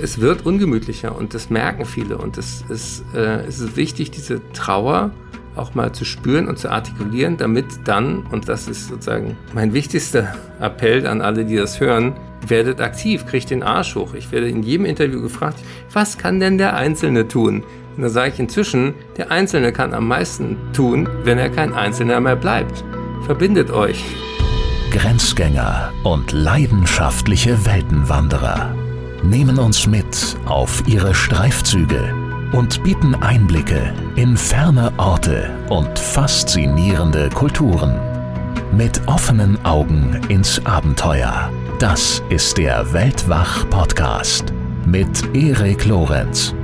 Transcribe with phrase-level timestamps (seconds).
[0.00, 2.18] es wird ungemütlicher und das merken viele.
[2.18, 5.10] Und es ist, äh, es ist wichtig, diese Trauer
[5.54, 10.34] auch mal zu spüren und zu artikulieren, damit dann, und das ist sozusagen mein wichtigster
[10.60, 12.14] Appell an alle, die das hören,
[12.46, 14.14] werdet aktiv, kriegt den Arsch hoch.
[14.14, 15.58] Ich werde in jedem Interview gefragt,
[15.92, 17.62] was kann denn der Einzelne tun?
[17.96, 22.20] Und da sage ich inzwischen, der Einzelne kann am meisten tun, wenn er kein Einzelner
[22.20, 22.82] mehr bleibt.
[23.26, 24.02] Verbindet euch.
[24.90, 28.74] Grenzgänger und leidenschaftliche Weltenwanderer
[29.22, 32.14] nehmen uns mit auf ihre Streifzüge
[32.52, 37.98] und bieten Einblicke in ferne Orte und faszinierende Kulturen.
[38.76, 41.50] Mit offenen Augen ins Abenteuer.
[41.78, 44.52] Das ist der Weltwach-Podcast
[44.86, 46.54] mit Erik Lorenz.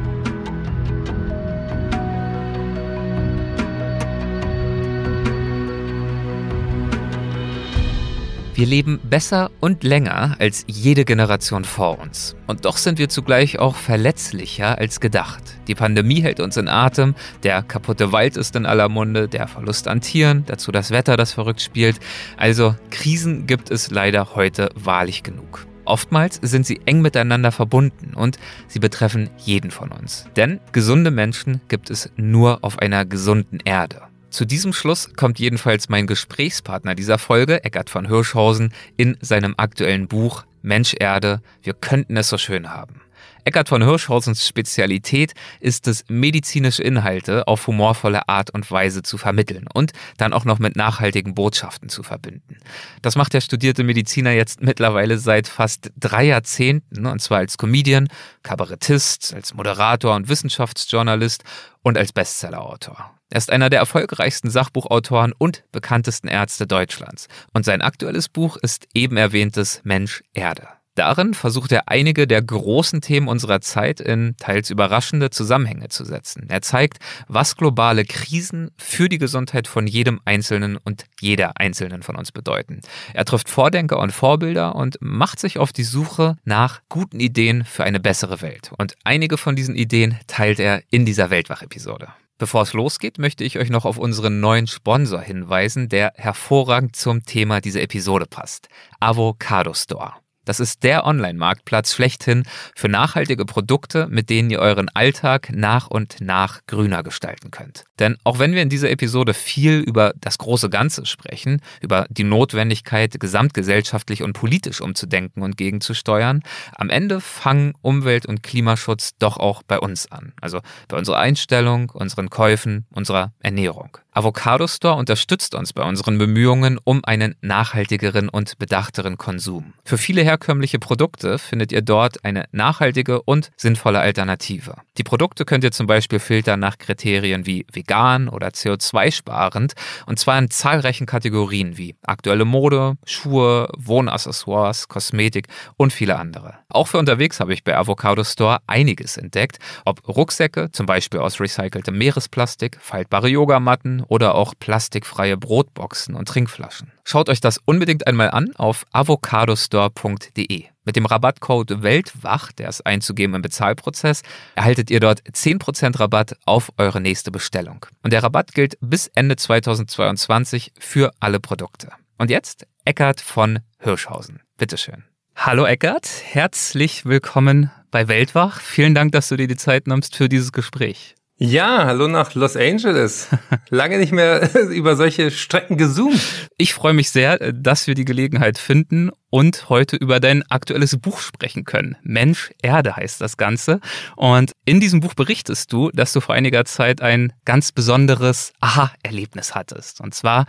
[8.59, 12.35] Wir leben besser und länger als jede Generation vor uns.
[12.49, 15.45] Und doch sind wir zugleich auch verletzlicher als gedacht.
[15.69, 19.87] Die Pandemie hält uns in Atem, der kaputte Wald ist in aller Munde, der Verlust
[19.87, 22.01] an Tieren, dazu das Wetter, das verrückt spielt.
[22.37, 25.65] Also Krisen gibt es leider heute wahrlich genug.
[25.85, 30.27] Oftmals sind sie eng miteinander verbunden und sie betreffen jeden von uns.
[30.35, 34.08] Denn gesunde Menschen gibt es nur auf einer gesunden Erde.
[34.31, 40.07] Zu diesem Schluss kommt jedenfalls mein Gesprächspartner dieser Folge, Eckart von Hirschhausen, in seinem aktuellen
[40.07, 43.01] Buch Mensch Erde, wir könnten es so schön haben.
[43.45, 49.65] Eckart von Hirschhausens Spezialität ist es, medizinische Inhalte auf humorvolle Art und Weise zu vermitteln
[49.73, 52.59] und dann auch noch mit nachhaltigen Botschaften zu verbinden.
[53.01, 58.09] Das macht der studierte Mediziner jetzt mittlerweile seit fast drei Jahrzehnten, und zwar als Comedian,
[58.43, 61.45] Kabarettist, als Moderator und Wissenschaftsjournalist
[61.83, 63.18] und als Bestsellerautor.
[63.31, 67.29] Er ist einer der erfolgreichsten Sachbuchautoren und bekanntesten Ärzte Deutschlands.
[67.53, 70.69] Und sein aktuelles Buch ist eben erwähntes Mensch Erde.
[70.99, 76.47] Darin versucht er einige der großen Themen unserer Zeit in teils überraschende Zusammenhänge zu setzen.
[76.49, 82.17] Er zeigt, was globale Krisen für die Gesundheit von jedem Einzelnen und jeder Einzelnen von
[82.17, 82.81] uns bedeuten.
[83.15, 87.85] Er trifft Vordenker und Vorbilder und macht sich auf die Suche nach guten Ideen für
[87.85, 88.73] eine bessere Welt.
[88.77, 92.09] Und einige von diesen Ideen teilt er in dieser Weltwach-Episode.
[92.39, 97.25] Bevor es losgeht, möchte ich euch noch auf unseren neuen Sponsor hinweisen, der hervorragend zum
[97.25, 98.69] Thema dieser Episode passt.
[99.01, 100.15] Avocado Store.
[100.49, 102.45] Das ist der Online-Marktplatz schlechthin
[102.75, 107.85] für nachhaltige Produkte, mit denen ihr euren Alltag nach und nach grüner gestalten könnt.
[107.99, 112.25] Denn auch wenn wir in dieser Episode viel über das große Ganze sprechen, über die
[112.25, 116.41] Notwendigkeit, gesamtgesellschaftlich und politisch umzudenken und gegenzusteuern,
[116.75, 120.33] am Ende fangen Umwelt- und Klimaschutz doch auch bei uns an.
[120.41, 123.99] Also bei unserer Einstellung, unseren Käufen, unserer Ernährung.
[124.19, 129.75] Avocado Store unterstützt uns bei unseren Bemühungen um einen nachhaltigeren und bedachteren Konsum.
[129.85, 134.75] Für viele herkömmliche Produkte findet ihr dort eine nachhaltige und sinnvolle Alternative.
[134.97, 139.75] Die Produkte könnt ihr zum Beispiel filtern nach Kriterien wie vegan oder CO2-sparend
[140.07, 145.47] und zwar in zahlreichen Kategorien wie aktuelle Mode, Schuhe, Wohnaccessoires, Kosmetik
[145.77, 146.55] und viele andere.
[146.71, 151.39] Auch für unterwegs habe ich bei Avocado Store einiges entdeckt, ob Rucksäcke, zum Beispiel aus
[151.39, 156.93] recyceltem Meeresplastik, faltbare Yogamatten oder auch plastikfreie Brotboxen und Trinkflaschen.
[157.05, 160.65] Schaut euch das unbedingt einmal an auf avocadostore.de.
[160.85, 164.23] Mit dem Rabattcode WELTWACH, der ist einzugeben im Bezahlprozess,
[164.55, 167.85] erhaltet ihr dort 10% Rabatt auf eure nächste Bestellung.
[168.03, 171.91] Und der Rabatt gilt bis Ende 2022 für alle Produkte.
[172.17, 174.41] Und jetzt Eckart von Hirschhausen.
[174.57, 175.05] Bitteschön.
[175.37, 178.61] Hallo Eckart, herzlich willkommen bei Weltwach.
[178.61, 181.18] Vielen Dank, dass du dir die Zeit nimmst für dieses Gespräch.
[181.41, 183.29] Ja, hallo nach Los Angeles.
[183.71, 186.21] Lange nicht mehr über solche Strecken gezoomt.
[186.57, 191.21] Ich freue mich sehr, dass wir die Gelegenheit finden und heute über dein aktuelles Buch
[191.21, 191.97] sprechen können.
[192.03, 193.79] Mensch, Erde heißt das Ganze.
[194.17, 199.55] Und in diesem Buch berichtest du, dass du vor einiger Zeit ein ganz besonderes Aha-Erlebnis
[199.55, 200.01] hattest.
[200.01, 200.45] Und zwar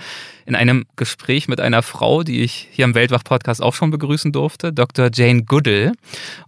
[0.48, 4.74] in einem Gespräch mit einer Frau, die ich hier im Weltwach-Podcast auch schon begrüßen durfte,
[4.74, 5.12] Dr.
[5.14, 5.92] Jane Goodall.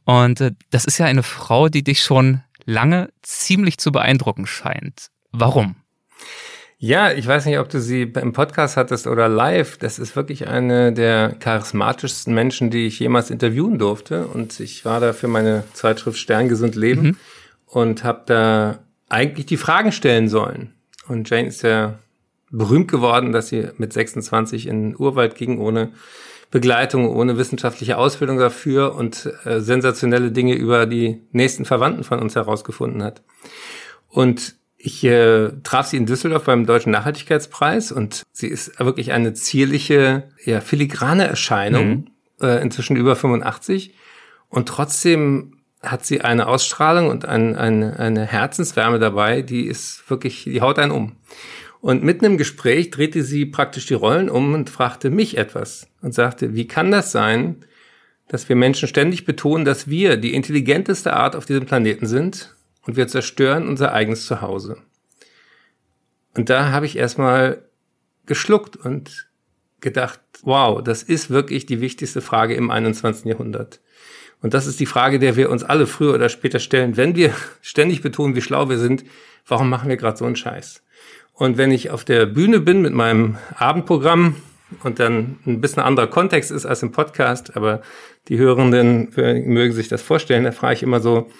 [0.06, 5.08] Und äh, das ist ja eine Frau, die dich schon lange ziemlich zu beeindrucken scheint.
[5.32, 5.76] Warum?
[6.84, 9.78] Ja, ich weiß nicht, ob du sie im Podcast hattest oder live.
[9.78, 14.26] Das ist wirklich eine der charismatischsten Menschen, die ich jemals interviewen durfte.
[14.26, 17.18] Und ich war da für meine Zeitschrift Sterngesund Leben mhm.
[17.68, 18.80] und habe da
[19.10, 20.74] eigentlich die Fragen stellen sollen.
[21.08, 22.00] Und Jane ist ja
[22.50, 25.92] berühmt geworden, dass sie mit 26 in den Urwald ging, ohne
[26.52, 32.36] Begleitung, ohne wissenschaftliche Ausbildung dafür und äh, sensationelle Dinge über die nächsten Verwandten von uns
[32.36, 33.24] herausgefunden hat.
[34.10, 39.34] Und ich äh, traf sie in Düsseldorf beim Deutschen Nachhaltigkeitspreis und sie ist wirklich eine
[39.34, 42.08] zierliche, ja, filigrane Erscheinung, mhm.
[42.42, 43.94] äh, inzwischen über 85
[44.50, 50.44] und trotzdem hat sie eine Ausstrahlung und ein, eine, eine Herzenswärme dabei, die ist wirklich,
[50.44, 51.16] die haut einen um.
[51.82, 56.14] Und mitten im Gespräch drehte sie praktisch die Rollen um und fragte mich etwas und
[56.14, 57.66] sagte, wie kann das sein,
[58.28, 62.56] dass wir Menschen ständig betonen, dass wir die intelligenteste Art auf diesem Planeten sind
[62.86, 64.78] und wir zerstören unser eigenes Zuhause.
[66.36, 67.64] Und da habe ich erstmal
[68.26, 69.30] geschluckt und
[69.82, 73.26] gedacht, wow, das ist wirklich die wichtigste Frage im 21.
[73.26, 73.82] Jahrhundert.
[74.42, 76.96] Und das ist die Frage, der wir uns alle früher oder später stellen.
[76.96, 79.04] Wenn wir ständig betonen, wie schlau wir sind,
[79.48, 80.84] warum machen wir gerade so einen Scheiß?
[81.42, 84.36] Und wenn ich auf der Bühne bin mit meinem Abendprogramm
[84.84, 87.82] und dann ein bisschen anderer Kontext ist als im Podcast, aber
[88.28, 91.32] die Hörenden mögen sich das vorstellen, da frage ich immer so,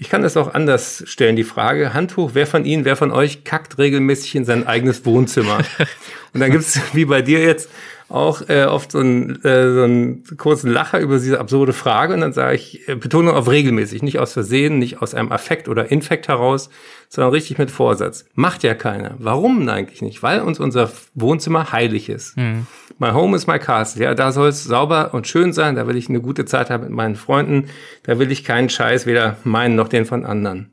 [0.00, 3.12] ich kann das auch anders stellen, die Frage, Hand hoch, wer von Ihnen, wer von
[3.12, 5.58] euch kackt regelmäßig in sein eigenes Wohnzimmer?
[6.32, 7.68] Und dann gibt's wie bei dir jetzt,
[8.08, 12.20] auch äh, oft so einen, äh, so einen kurzen Lacher über diese absurde Frage und
[12.22, 15.92] dann sage ich, äh, Betonung auf regelmäßig, nicht aus Versehen, nicht aus einem Affekt oder
[15.92, 16.70] Infekt heraus,
[17.08, 18.24] sondern richtig mit Vorsatz.
[18.34, 19.14] Macht ja keiner.
[19.18, 20.24] Warum eigentlich nicht?
[20.24, 22.36] Weil uns unser Wohnzimmer heilig ist.
[22.36, 22.66] Mhm.
[23.00, 24.04] My home is my castle.
[24.04, 26.84] Ja, da soll es sauber und schön sein, da will ich eine gute Zeit haben
[26.84, 27.70] mit meinen Freunden,
[28.02, 30.70] da will ich keinen Scheiß, weder meinen noch den von anderen.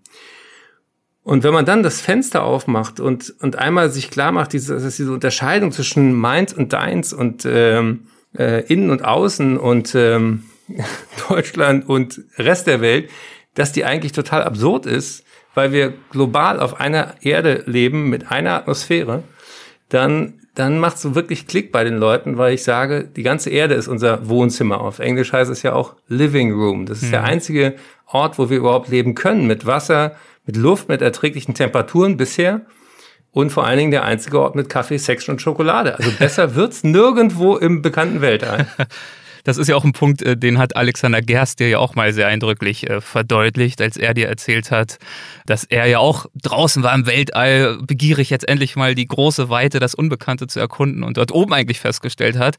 [1.24, 4.98] Und wenn man dann das Fenster aufmacht und, und einmal sich klar macht, diese, dass
[4.98, 8.08] diese Unterscheidung zwischen meins und deins und ähm,
[8.38, 10.44] äh, innen und außen und ähm,
[11.30, 13.10] Deutschland und Rest der Welt,
[13.54, 18.54] dass die eigentlich total absurd ist, weil wir global auf einer Erde leben mit einer
[18.56, 19.24] Atmosphäre,
[19.90, 23.76] dann, dann macht so wirklich Klick bei den Leuten, weil ich sage, die ganze Erde
[23.76, 24.82] ist unser Wohnzimmer.
[24.82, 26.88] Auf Englisch heißt es ja auch Living Room.
[26.88, 27.12] Das ist mhm.
[27.12, 27.76] der einzige
[28.08, 30.16] Ort, wo wir überhaupt leben können, mit Wasser,
[30.48, 32.62] mit Luft, mit erträglichen Temperaturen bisher
[33.32, 35.96] und vor allen Dingen der einzige Ort mit Kaffee, Sex und Schokolade.
[36.00, 38.66] Also besser wird's nirgendwo im bekannten Weltall.
[39.48, 42.12] Das ist ja auch ein Punkt, äh, den hat Alexander Gerst dir ja auch mal
[42.12, 44.98] sehr eindrücklich äh, verdeutlicht, als er dir erzählt hat,
[45.46, 49.80] dass er ja auch draußen war im Weltall, begierig jetzt endlich mal die große Weite,
[49.80, 52.58] das Unbekannte zu erkunden und dort oben eigentlich festgestellt hat,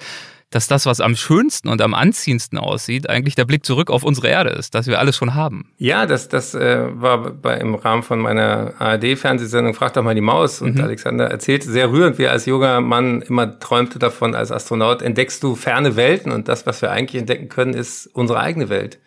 [0.51, 4.29] dass das, was am schönsten und am anziehendsten aussieht, eigentlich der Blick zurück auf unsere
[4.29, 5.73] Erde ist, dass wir alles schon haben.
[5.77, 10.23] Ja, das, das äh, war bei, im Rahmen von meiner ARD-Fernsehsendung Frag doch mal die
[10.23, 10.63] Maus.
[10.63, 10.85] Und mhm.
[10.85, 15.43] Alexander erzählte sehr rührend, wie er als junger Mann immer träumte davon, als Astronaut entdeckst
[15.43, 18.99] du ferne Welten und das, was wir eigentlich entdecken können, ist unsere eigene Welt.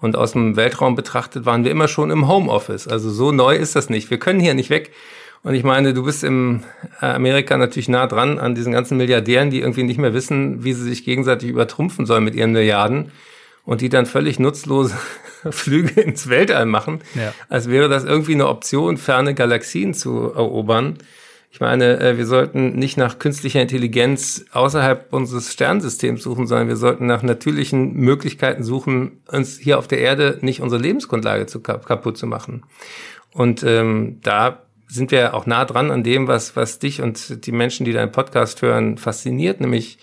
[0.00, 2.86] Und aus dem Weltraum betrachtet waren wir immer schon im Homeoffice.
[2.86, 4.10] Also so neu ist das nicht.
[4.10, 4.92] Wir können hier nicht weg.
[5.42, 6.64] Und ich meine, du bist in
[7.00, 10.82] Amerika natürlich nah dran an diesen ganzen Milliardären, die irgendwie nicht mehr wissen, wie sie
[10.82, 13.12] sich gegenseitig übertrumpfen sollen mit ihren Milliarden
[13.64, 14.96] und die dann völlig nutzlose
[15.50, 17.32] Flüge ins Weltall machen, ja.
[17.48, 20.98] als wäre das irgendwie eine Option, ferne Galaxien zu erobern.
[21.50, 26.76] Ich meine, äh, wir sollten nicht nach künstlicher Intelligenz außerhalb unseres Sternsystems suchen, sondern wir
[26.76, 32.18] sollten nach natürlichen Möglichkeiten suchen, uns hier auf der Erde nicht unsere Lebensgrundlage zu kaputt
[32.18, 32.64] zu machen.
[33.32, 37.52] Und ähm, da sind wir auch nah dran an dem, was, was dich und die
[37.52, 39.98] Menschen, die deinen Podcast hören, fasziniert, nämlich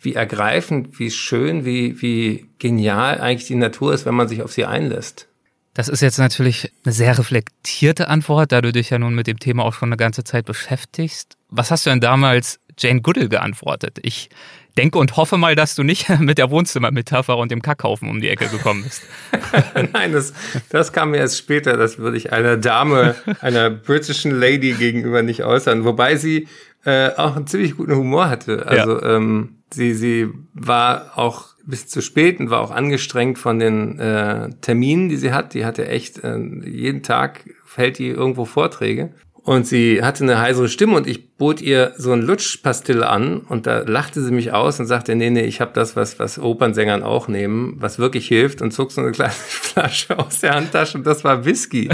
[0.00, 4.52] wie ergreifend, wie schön, wie, wie genial eigentlich die Natur ist, wenn man sich auf
[4.52, 5.28] sie einlässt.
[5.74, 9.38] Das ist jetzt natürlich eine sehr reflektierte Antwort, da du dich ja nun mit dem
[9.38, 11.38] Thema auch schon eine ganze Zeit beschäftigst.
[11.48, 13.98] Was hast du denn damals Jane Goodall geantwortet?
[14.02, 14.28] Ich
[14.76, 18.28] denke und hoffe mal, dass du nicht mit der Wohnzimmermetapher und dem Kackhaufen um die
[18.28, 19.02] Ecke gekommen bist.
[19.92, 20.32] Nein, das,
[20.70, 21.76] das kam mir erst später.
[21.76, 25.84] Das würde ich einer Dame, einer britischen Lady gegenüber nicht äußern.
[25.84, 26.48] Wobei sie
[26.84, 28.66] äh, auch einen ziemlich guten Humor hatte.
[28.66, 29.16] Also ja.
[29.16, 34.50] ähm, sie, sie war auch bis zu spät und war auch angestrengt von den äh,
[34.60, 35.54] Terminen, die sie hat.
[35.54, 37.44] Die hatte echt äh, jeden Tag
[37.76, 39.14] hält die irgendwo Vorträge.
[39.44, 43.66] Und sie hatte eine heisere Stimme und ich bot ihr so ein Lutschpastille an und
[43.66, 47.02] da lachte sie mich aus und sagte, nee, nee, ich habe das, was, was Opernsängern
[47.02, 51.04] auch nehmen, was wirklich hilft und zog so eine kleine Flasche aus der Handtasche und
[51.04, 51.88] das war Whisky.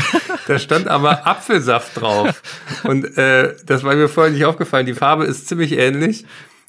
[0.46, 2.42] Da stand aber Apfelsaft drauf.
[2.84, 4.84] Und äh, das war mir vorher nicht aufgefallen.
[4.84, 6.26] Die Farbe ist ziemlich ähnlich.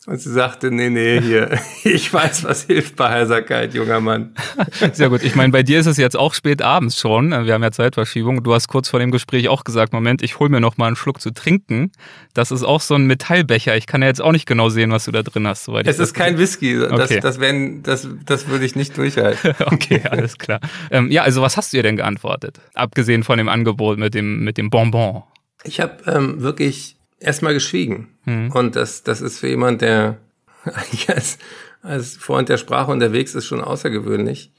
[0.09, 4.33] Und sie sagte, nee, nee, hier, ich weiß, was hilft bei Heiserkeit, junger Mann.
[4.91, 5.21] Sehr gut.
[5.21, 7.29] Ich meine, bei dir ist es jetzt auch spät abends schon.
[7.29, 8.41] Wir haben ja Zeitverschiebung.
[8.41, 10.95] Du hast kurz vor dem Gespräch auch gesagt, Moment, ich hol mir noch mal einen
[10.95, 11.91] Schluck zu trinken.
[12.33, 13.77] Das ist auch so ein Metallbecher.
[13.77, 15.65] Ich kann ja jetzt auch nicht genau sehen, was du da drin hast.
[15.65, 16.79] Soweit es ist kein Whisky.
[16.79, 17.19] Das, okay.
[17.19, 19.53] das, werden, das, das würde ich nicht durchhalten.
[19.67, 20.59] okay, alles klar.
[20.89, 22.59] Ähm, ja, also was hast du dir denn geantwortet?
[22.73, 25.21] Abgesehen von dem Angebot mit dem, mit dem Bonbon.
[25.65, 28.09] Ich habe ähm, wirklich erstmal geschwiegen.
[28.25, 28.51] Mhm.
[28.51, 30.17] Und das, das ist für jemand, der
[30.63, 31.37] eigentlich als,
[31.81, 34.51] als Freund der Sprache unterwegs ist, schon außergewöhnlich.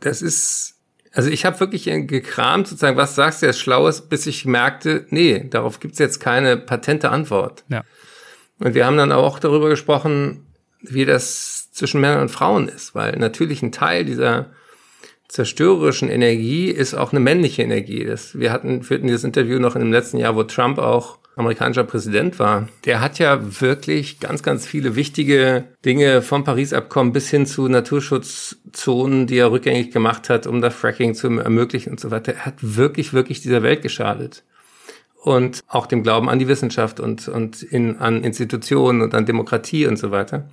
[0.00, 0.74] Das ist,
[1.12, 5.46] also ich habe wirklich gekramt, sozusagen, was sagst du jetzt Schlaues, bis ich merkte, nee,
[5.48, 7.64] darauf gibt's jetzt keine patente Antwort.
[7.68, 7.82] Ja.
[8.58, 10.46] Und wir haben dann auch darüber gesprochen,
[10.80, 14.50] wie das zwischen Männern und Frauen ist, weil natürlich ein Teil dieser
[15.28, 18.04] zerstörerischen Energie ist auch eine männliche Energie.
[18.04, 21.84] Das, wir hatten, führten dieses Interview noch in dem letzten Jahr, wo Trump auch amerikanischer
[21.84, 22.68] Präsident war.
[22.86, 29.26] Der hat ja wirklich ganz, ganz viele wichtige Dinge vom Paris-Abkommen bis hin zu Naturschutzzonen,
[29.26, 32.32] die er rückgängig gemacht hat, um das Fracking zu ermöglichen und so weiter.
[32.32, 34.44] Er hat wirklich, wirklich dieser Welt geschadet.
[35.22, 39.86] Und auch dem Glauben an die Wissenschaft und, und in, an Institutionen und an Demokratie
[39.86, 40.48] und so weiter.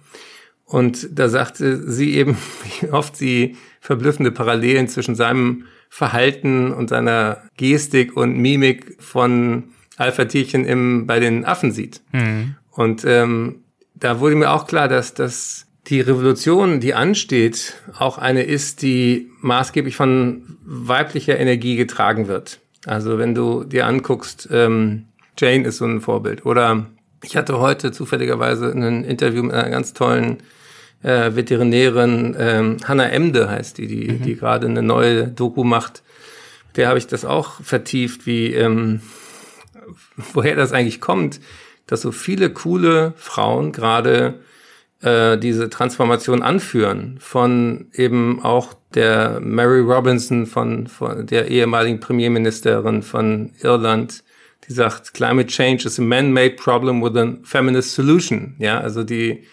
[0.65, 2.37] Und da sagte sie eben,
[2.81, 10.65] wie oft sie verblüffende Parallelen zwischen seinem Verhalten und seiner Gestik und Mimik von Alpha-Tierchen
[10.65, 12.01] im, bei den Affen sieht.
[12.11, 12.55] Mhm.
[12.71, 18.43] Und ähm, da wurde mir auch klar, dass, dass die Revolution, die ansteht, auch eine
[18.43, 22.59] ist, die maßgeblich von weiblicher Energie getragen wird.
[22.85, 25.05] Also wenn du dir anguckst, ähm,
[25.37, 26.45] Jane ist so ein Vorbild.
[26.45, 26.87] Oder
[27.23, 30.37] ich hatte heute zufälligerweise ein Interview mit einer ganz tollen
[31.01, 34.23] äh, Veterinärin, ähm, Hannah Emde heißt die, die, mhm.
[34.23, 36.01] die gerade eine neue Doku macht.
[36.75, 39.01] Der habe ich das auch vertieft, wie ähm,
[40.33, 41.39] woher das eigentlich kommt,
[41.87, 44.39] dass so viele coole Frauen gerade
[45.01, 53.01] äh, diese Transformation anführen von eben auch der Mary Robinson von, von der ehemaligen Premierministerin
[53.01, 54.23] von Irland,
[54.67, 58.55] die sagt, Climate Change is a man-made problem with a feminist solution.
[58.59, 59.43] Ja, also die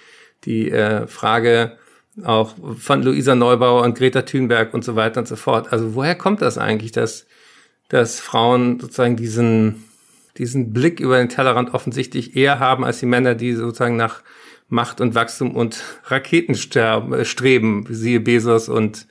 [0.45, 1.77] die äh, Frage
[2.25, 5.73] auch von Luisa Neubauer und Greta Thunberg und so weiter und so fort.
[5.73, 7.27] Also woher kommt das eigentlich, dass,
[7.89, 9.85] dass Frauen sozusagen diesen,
[10.39, 14.23] diesen Blick über den Tellerrand offensichtlich eher haben als die Männer, die sozusagen nach
[14.69, 19.07] Macht und Wachstum und Raketen äh, streben, siehe Bezos und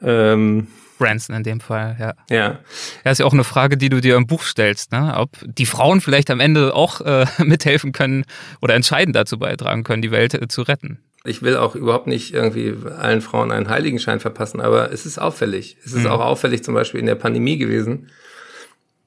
[0.00, 0.68] ähm,
[0.98, 2.14] Branson in dem Fall, ja.
[2.30, 2.58] Ja.
[3.04, 5.14] Ja, ist ja auch eine Frage, die du dir im Buch stellst, ne?
[5.16, 8.24] Ob die Frauen vielleicht am Ende auch äh, mithelfen können
[8.62, 10.98] oder entscheidend dazu beitragen können, die Welt äh, zu retten.
[11.26, 15.78] Ich will auch überhaupt nicht irgendwie allen Frauen einen Heiligenschein verpassen, aber es ist auffällig.
[15.84, 16.10] Es ist mhm.
[16.10, 18.10] auch auffällig zum Beispiel in der Pandemie gewesen,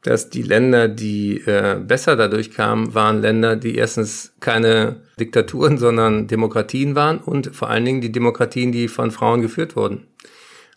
[0.08, 6.28] dass die Länder, die äh, besser dadurch kamen, waren Länder, die erstens keine Diktaturen, sondern
[6.28, 10.08] Demokratien waren und vor allen Dingen die Demokratien, die von Frauen geführt wurden.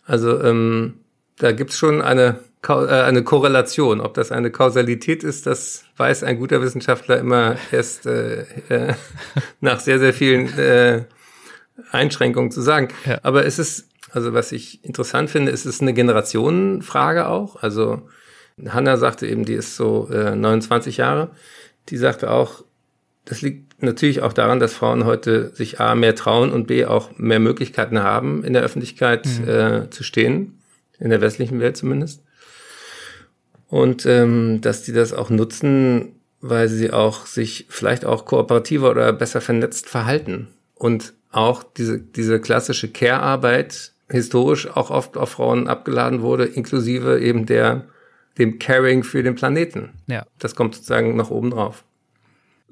[0.05, 0.95] Also ähm,
[1.37, 4.01] da gibt's schon eine, äh, eine Korrelation.
[4.01, 8.93] Ob das eine Kausalität ist, das weiß ein guter Wissenschaftler immer erst äh, äh,
[9.61, 11.05] nach sehr, sehr vielen äh,
[11.91, 12.89] Einschränkungen zu sagen.
[13.05, 13.19] Ja.
[13.23, 17.63] Aber es ist, also was ich interessant finde, es ist eine Generationenfrage auch.
[17.63, 18.09] Also
[18.69, 21.31] Hanna sagte eben, die ist so äh, 29 Jahre.
[21.89, 22.63] Die sagte auch,
[23.25, 27.17] das liegt natürlich auch daran, dass Frauen heute sich A mehr trauen und B auch
[27.17, 29.47] mehr Möglichkeiten haben, in der Öffentlichkeit mhm.
[29.47, 30.57] äh, zu stehen
[31.01, 32.23] in der westlichen Welt zumindest.
[33.67, 39.11] Und ähm, dass die das auch nutzen, weil sie auch sich vielleicht auch kooperativer oder
[39.11, 40.47] besser vernetzt verhalten.
[40.75, 47.45] Und auch diese, diese klassische Care-Arbeit historisch auch oft auf Frauen abgeladen wurde, inklusive eben
[47.45, 47.85] der,
[48.37, 49.89] dem Caring für den Planeten.
[50.07, 50.25] Ja.
[50.39, 51.83] Das kommt sozusagen noch oben drauf.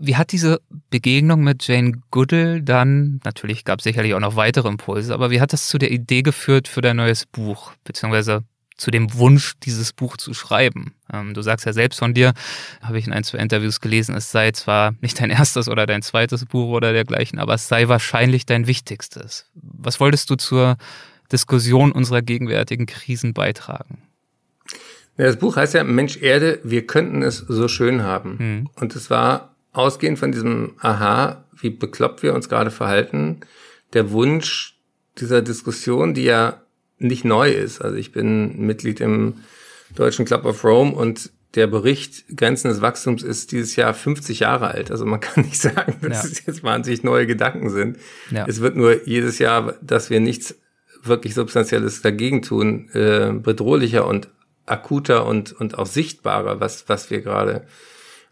[0.01, 4.70] Wie hat diese Begegnung mit Jane Goodall dann, natürlich gab es sicherlich auch noch weitere
[4.70, 8.44] Impulse, aber wie hat das zu der Idee geführt für dein neues Buch, beziehungsweise
[8.78, 10.96] zu dem Wunsch, dieses Buch zu schreiben?
[11.12, 12.34] Ähm, du sagst ja selbst von dir,
[12.82, 16.01] habe ich in ein, zwei Interviews gelesen, es sei zwar nicht dein erstes oder dein
[16.01, 19.48] zweites Buch oder dergleichen, aber es sei wahrscheinlich dein wichtigstes.
[19.54, 20.78] Was wolltest du zur
[21.30, 24.01] Diskussion unserer gegenwärtigen Krisen beitragen?
[25.20, 28.40] Ja, das Buch heißt ja Mensch Erde, wir könnten es so schön haben.
[28.40, 28.70] Hm.
[28.76, 33.42] Und es war ausgehend von diesem Aha, wie bekloppt wir uns gerade verhalten,
[33.92, 34.80] der Wunsch
[35.18, 36.62] dieser Diskussion, die ja
[37.00, 37.82] nicht neu ist.
[37.82, 39.34] Also ich bin Mitglied im
[39.94, 44.70] Deutschen Club of Rome und der Bericht Grenzen des Wachstums ist dieses Jahr 50 Jahre
[44.70, 44.90] alt.
[44.90, 46.30] Also man kann nicht sagen, dass ja.
[46.30, 47.98] es jetzt wahnsinnig neue Gedanken sind.
[48.32, 48.46] Ja.
[48.48, 50.56] Es wird nur jedes Jahr, dass wir nichts
[51.04, 54.30] wirklich Substanzielles dagegen tun, äh, bedrohlicher und
[54.70, 57.66] akuter und, und auch sichtbarer, was, was wir gerade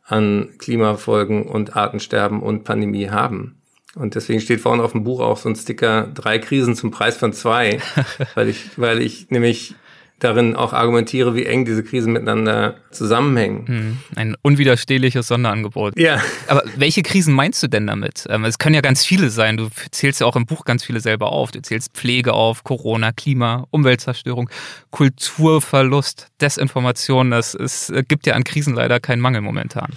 [0.05, 3.57] an Klimafolgen und Artensterben und Pandemie haben.
[3.95, 7.17] Und deswegen steht vorne auf dem Buch auch so ein Sticker, drei Krisen zum Preis
[7.17, 7.79] von zwei,
[8.35, 9.75] weil ich, weil ich nämlich
[10.19, 13.67] darin auch argumentiere, wie eng diese Krisen miteinander zusammenhängen.
[13.67, 15.97] Hm, ein unwiderstehliches Sonderangebot.
[15.99, 16.19] Ja.
[16.47, 18.25] Aber welche Krisen meinst du denn damit?
[18.29, 19.57] Ähm, es können ja ganz viele sein.
[19.57, 21.51] Du zählst ja auch im Buch ganz viele selber auf.
[21.51, 24.49] Du zählst Pflege auf, Corona, Klima, Umweltzerstörung,
[24.89, 27.31] Kulturverlust, Desinformation.
[27.31, 29.91] Das es gibt ja an Krisen leider keinen Mangel momentan.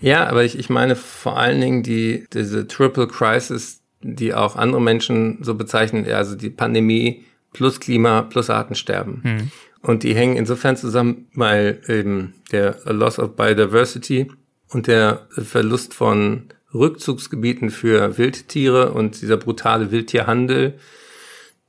[0.00, 4.80] Ja, aber ich, ich meine vor allen Dingen die, diese Triple Crisis, die auch andere
[4.80, 7.24] Menschen so bezeichnen, also die Pandemie,
[7.56, 9.20] plus Klima plus Artensterben.
[9.22, 9.50] Hm.
[9.80, 14.30] Und die hängen insofern zusammen, weil eben der Loss of Biodiversity
[14.68, 16.44] und der Verlust von
[16.74, 20.78] Rückzugsgebieten für Wildtiere und dieser brutale Wildtierhandel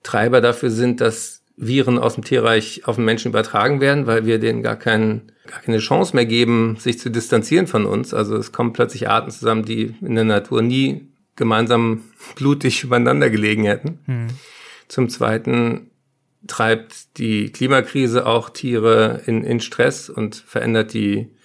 [0.04, 4.40] Treiber dafür sind, dass Viren aus dem Tierreich auf den Menschen übertragen werden, weil wir
[4.40, 8.14] denen gar, keinen, gar keine Chance mehr geben, sich zu distanzieren von uns.
[8.14, 12.04] Also es kommen plötzlich Arten zusammen, die in der Natur nie gemeinsam
[12.36, 14.00] blutig übereinander gelegen hätten.
[14.06, 14.28] Hm.
[14.88, 15.92] Zum Zweiten
[16.48, 21.36] treibt die Klimakrise auch Tiere in, in Stress und verändert die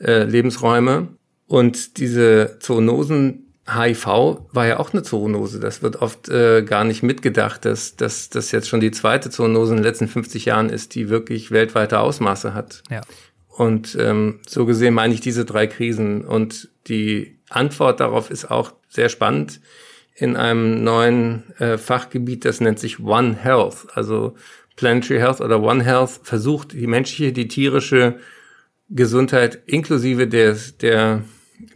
[0.00, 1.08] äh, Lebensräume.
[1.46, 4.06] Und diese Zoonosen, HIV
[4.52, 5.58] war ja auch eine Zoonose.
[5.58, 9.72] Das wird oft äh, gar nicht mitgedacht, dass, dass das jetzt schon die zweite Zoonose
[9.72, 12.82] in den letzten 50 Jahren ist, die wirklich weltweite Ausmaße hat.
[12.90, 13.00] Ja.
[13.48, 16.24] Und ähm, so gesehen meine ich diese drei Krisen.
[16.24, 19.60] Und die Antwort darauf ist auch sehr spannend
[20.16, 23.86] in einem neuen äh, Fachgebiet, das nennt sich One Health.
[23.94, 24.34] Also
[24.76, 28.16] Planetary Health oder One Health versucht die menschliche, die tierische
[28.88, 31.22] Gesundheit inklusive der, der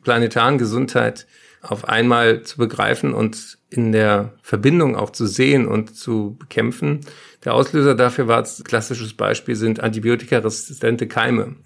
[0.05, 1.27] planetaren Gesundheit
[1.63, 7.01] auf einmal zu begreifen und in der Verbindung auch zu sehen und zu bekämpfen.
[7.45, 11.57] Der Auslöser dafür war, klassisches Beispiel sind antibiotikaresistente Keime.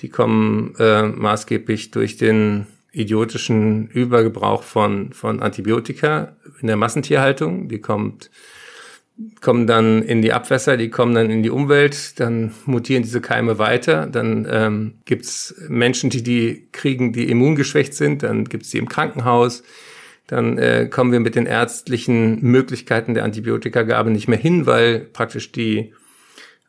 [0.00, 7.68] Die kommen äh, maßgeblich durch den idiotischen Übergebrauch von, von Antibiotika in der Massentierhaltung.
[7.68, 8.30] Die kommt
[9.40, 13.58] kommen dann in die Abwässer, die kommen dann in die Umwelt, dann mutieren diese Keime
[13.58, 18.90] weiter, dann ähm, gibt's Menschen, die die kriegen, die immungeschwächt sind, dann gibt's die im
[18.90, 19.62] Krankenhaus,
[20.26, 25.50] dann äh, kommen wir mit den ärztlichen Möglichkeiten der Antibiotikagabe nicht mehr hin, weil praktisch
[25.50, 25.94] die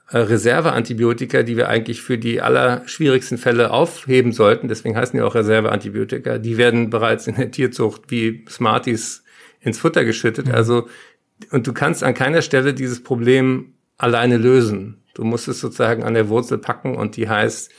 [0.09, 6.37] Reserveantibiotika, die wir eigentlich für die allerschwierigsten Fälle aufheben sollten, deswegen heißen die auch Reserveantibiotika,
[6.37, 9.23] die werden bereits in der Tierzucht wie Smarties
[9.59, 10.47] ins Futter geschüttet.
[10.47, 10.55] Mhm.
[10.55, 10.87] Also
[11.51, 15.03] und du kannst an keiner Stelle dieses Problem alleine lösen.
[15.13, 17.71] Du musst es sozusagen an der Wurzel packen und die heißt,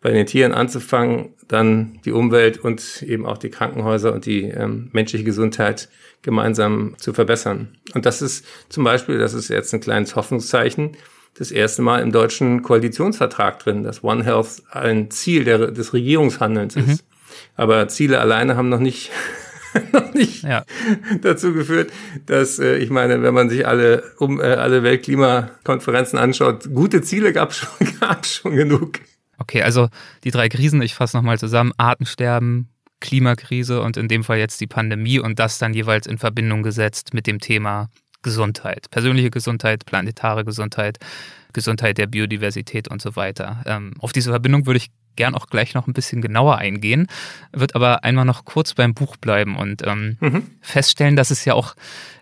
[0.00, 4.90] bei den Tieren anzufangen, dann die Umwelt und eben auch die Krankenhäuser und die ähm,
[4.92, 5.88] menschliche Gesundheit
[6.22, 7.78] gemeinsam zu verbessern.
[7.94, 10.96] Und das ist zum Beispiel, das ist jetzt ein kleines Hoffnungszeichen,
[11.34, 16.76] das erste Mal im deutschen Koalitionsvertrag drin, dass One Health ein Ziel der, des Regierungshandelns
[16.76, 16.90] mhm.
[16.90, 17.04] ist.
[17.56, 19.10] Aber Ziele alleine haben noch nicht
[19.92, 20.64] noch nicht ja.
[21.20, 21.92] dazu geführt,
[22.26, 27.32] dass äh, ich meine, wenn man sich alle um äh, alle Weltklimakonferenzen anschaut, gute Ziele
[27.32, 27.68] gab schon,
[28.00, 29.00] gab schon genug.
[29.38, 29.88] Okay, also
[30.24, 32.68] die drei Krisen, ich fasse nochmal zusammen, Artensterben,
[33.00, 37.14] Klimakrise und in dem Fall jetzt die Pandemie und das dann jeweils in Verbindung gesetzt
[37.14, 37.88] mit dem Thema
[38.22, 40.98] Gesundheit, persönliche Gesundheit, planetare Gesundheit,
[41.52, 43.62] Gesundheit der Biodiversität und so weiter.
[43.66, 47.06] Ähm, auf diese Verbindung würde ich gern auch gleich noch ein bisschen genauer eingehen,
[47.52, 50.50] wird aber einmal noch kurz beim Buch bleiben und ähm, mhm.
[50.62, 51.74] feststellen, dass es ja auch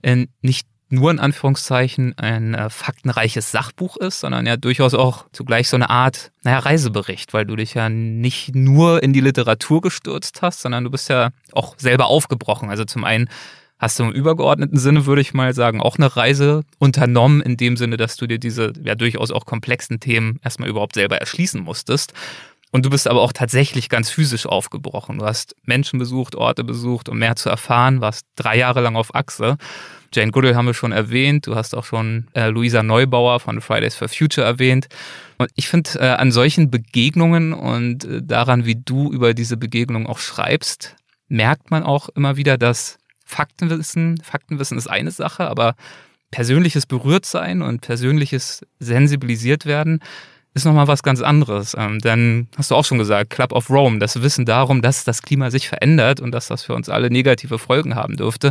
[0.02, 5.68] äh, nicht nur in Anführungszeichen ein äh, faktenreiches Sachbuch ist, sondern ja durchaus auch zugleich
[5.68, 10.42] so eine Art, naja, Reisebericht, weil du dich ja nicht nur in die Literatur gestürzt
[10.42, 12.70] hast, sondern du bist ja auch selber aufgebrochen.
[12.70, 13.28] Also zum einen
[13.80, 17.76] hast du im übergeordneten Sinne, würde ich mal sagen, auch eine Reise unternommen, in dem
[17.76, 22.12] Sinne, dass du dir diese ja durchaus auch komplexen Themen erstmal überhaupt selber erschließen musstest.
[22.72, 25.18] Und du bist aber auch tatsächlich ganz physisch aufgebrochen.
[25.18, 29.14] Du hast Menschen besucht, Orte besucht, um mehr zu erfahren, warst drei Jahre lang auf
[29.14, 29.56] Achse.
[30.12, 31.46] Jane Goodall haben wir schon erwähnt.
[31.46, 34.88] Du hast auch schon äh, Luisa Neubauer von Fridays for Future erwähnt.
[35.38, 40.06] Und ich finde, äh, an solchen Begegnungen und äh, daran, wie du über diese Begegnungen
[40.06, 40.96] auch schreibst,
[41.28, 42.98] merkt man auch immer wieder, dass
[43.30, 45.74] Faktenwissen, Faktenwissen ist eine Sache, aber
[46.30, 50.00] persönliches Berührtsein und persönliches sensibilisiert werden
[50.52, 51.76] ist nochmal was ganz anderes.
[51.78, 55.22] Ähm, dann hast du auch schon gesagt, Club of Rome, das Wissen darum, dass das
[55.22, 58.50] Klima sich verändert und dass das für uns alle negative Folgen haben dürfte.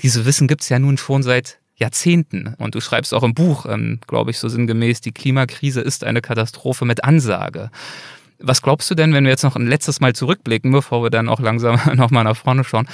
[0.00, 2.54] Diese Wissen gibt's ja nun schon seit Jahrzehnten.
[2.58, 6.20] Und du schreibst auch im Buch, ähm, glaube ich, so sinngemäß, die Klimakrise ist eine
[6.20, 7.70] Katastrophe mit Ansage.
[8.38, 11.28] Was glaubst du denn, wenn wir jetzt noch ein letztes Mal zurückblicken, bevor wir dann
[11.28, 12.88] auch langsam nochmal nach vorne schauen?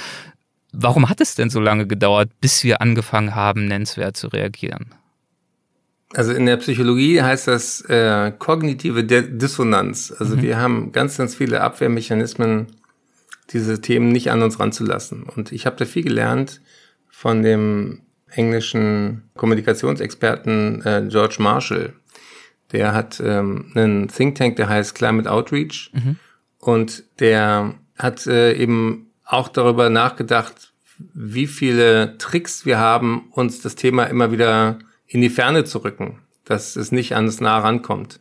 [0.73, 4.87] Warum hat es denn so lange gedauert, bis wir angefangen haben, nennenswert zu reagieren?
[6.15, 10.13] Also in der Psychologie heißt das äh, kognitive Dissonanz.
[10.17, 10.41] Also mhm.
[10.41, 12.67] wir haben ganz, ganz viele Abwehrmechanismen,
[13.51, 15.23] diese Themen nicht an uns ranzulassen.
[15.23, 16.61] Und ich habe da viel gelernt
[17.09, 21.93] von dem englischen Kommunikationsexperten äh, George Marshall.
[22.71, 25.91] Der hat ähm, einen Think Tank, der heißt Climate Outreach.
[25.93, 26.17] Mhm.
[26.57, 30.73] Und der hat äh, eben auch darüber nachgedacht,
[31.13, 36.19] wie viele Tricks wir haben, uns das Thema immer wieder in die Ferne zu rücken,
[36.45, 38.19] dass es nicht ans nah rankommt.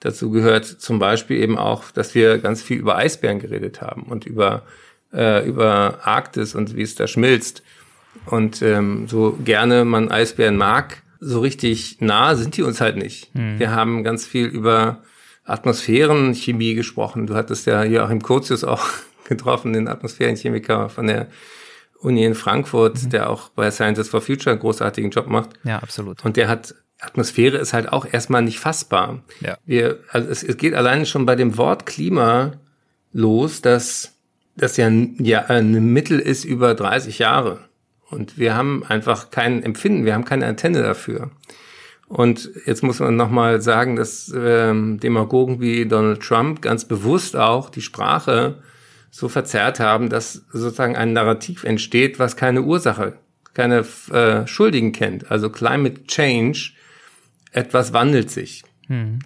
[0.00, 4.26] Dazu gehört zum Beispiel eben auch, dass wir ganz viel über Eisbären geredet haben und
[4.26, 4.62] über,
[5.12, 7.62] äh, über Arktis und wie es da schmilzt.
[8.26, 13.34] Und ähm, so gerne man Eisbären mag, so richtig nah sind die uns halt nicht.
[13.34, 13.58] Mhm.
[13.58, 15.02] Wir haben ganz viel über
[15.44, 17.26] Atmosphärenchemie gesprochen.
[17.26, 18.86] Du hattest ja hier auch im Curtius auch
[19.28, 21.28] getroffen, den Atmosphärenchemiker von der
[22.00, 23.10] Uni in Frankfurt, mhm.
[23.10, 25.50] der auch bei Scientists for Future einen großartigen Job macht.
[25.64, 26.24] Ja, absolut.
[26.24, 29.22] Und der hat Atmosphäre ist halt auch erstmal nicht fassbar.
[29.40, 29.58] Ja.
[29.66, 32.52] Wir, also es, es geht alleine schon bei dem Wort Klima
[33.12, 34.12] los, dass
[34.56, 37.60] das ja, ja ein Mittel ist über 30 Jahre.
[38.08, 41.30] Und wir haben einfach kein Empfinden, wir haben keine Antenne dafür.
[42.08, 47.68] Und jetzt muss man nochmal sagen, dass ähm, Demagogen wie Donald Trump ganz bewusst auch
[47.68, 48.62] die Sprache
[49.16, 53.14] so verzerrt haben, dass sozusagen ein Narrativ entsteht, was keine Ursache,
[53.54, 55.30] keine äh, Schuldigen kennt.
[55.30, 56.72] Also Climate Change,
[57.52, 58.62] etwas wandelt sich.
[58.88, 59.20] Hm.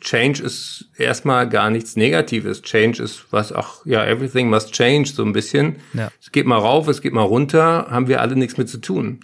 [0.00, 2.62] Change ist erstmal gar nichts Negatives.
[2.62, 5.76] Change ist was, ach ja, everything must change, so ein bisschen.
[5.92, 6.10] Ja.
[6.20, 9.20] Es geht mal rauf, es geht mal runter, haben wir alle nichts mit zu tun.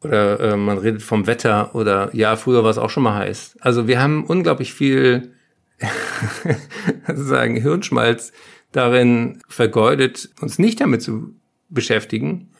[0.00, 3.56] Oder äh, man redet vom Wetter oder ja, früher war es auch schon mal heiß.
[3.60, 5.32] Also wir haben unglaublich viel
[7.06, 8.32] sozusagen Hirnschmalz
[8.72, 11.34] darin vergeudet, uns nicht damit zu
[11.68, 12.50] beschäftigen.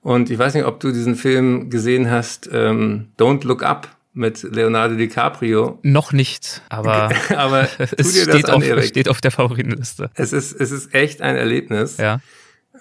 [0.00, 4.42] Und ich weiß nicht, ob du diesen Film gesehen hast, ähm, Don't Look Up mit
[4.42, 5.78] Leonardo DiCaprio.
[5.82, 10.10] Noch nicht, aber, aber es steht, an, auf, steht auf der Favoritenliste.
[10.14, 11.98] Es ist, es ist echt ein Erlebnis.
[11.98, 12.20] Ja.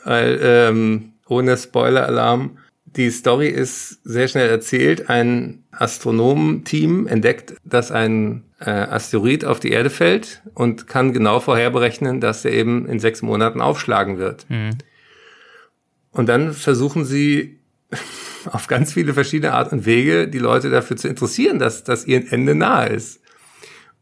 [0.03, 2.57] Weil, ähm, ohne Spoiler-Alarm,
[2.95, 5.09] die Story ist sehr schnell erzählt.
[5.09, 12.21] Ein Astronomenteam entdeckt, dass ein äh, Asteroid auf die Erde fällt und kann genau vorherberechnen,
[12.21, 14.49] dass er eben in sechs Monaten aufschlagen wird.
[14.49, 14.77] Mhm.
[16.11, 17.59] Und dann versuchen sie
[18.51, 22.31] auf ganz viele verschiedene Art und Wege die Leute dafür zu interessieren, dass, dass ihr
[22.31, 23.19] Ende nahe ist.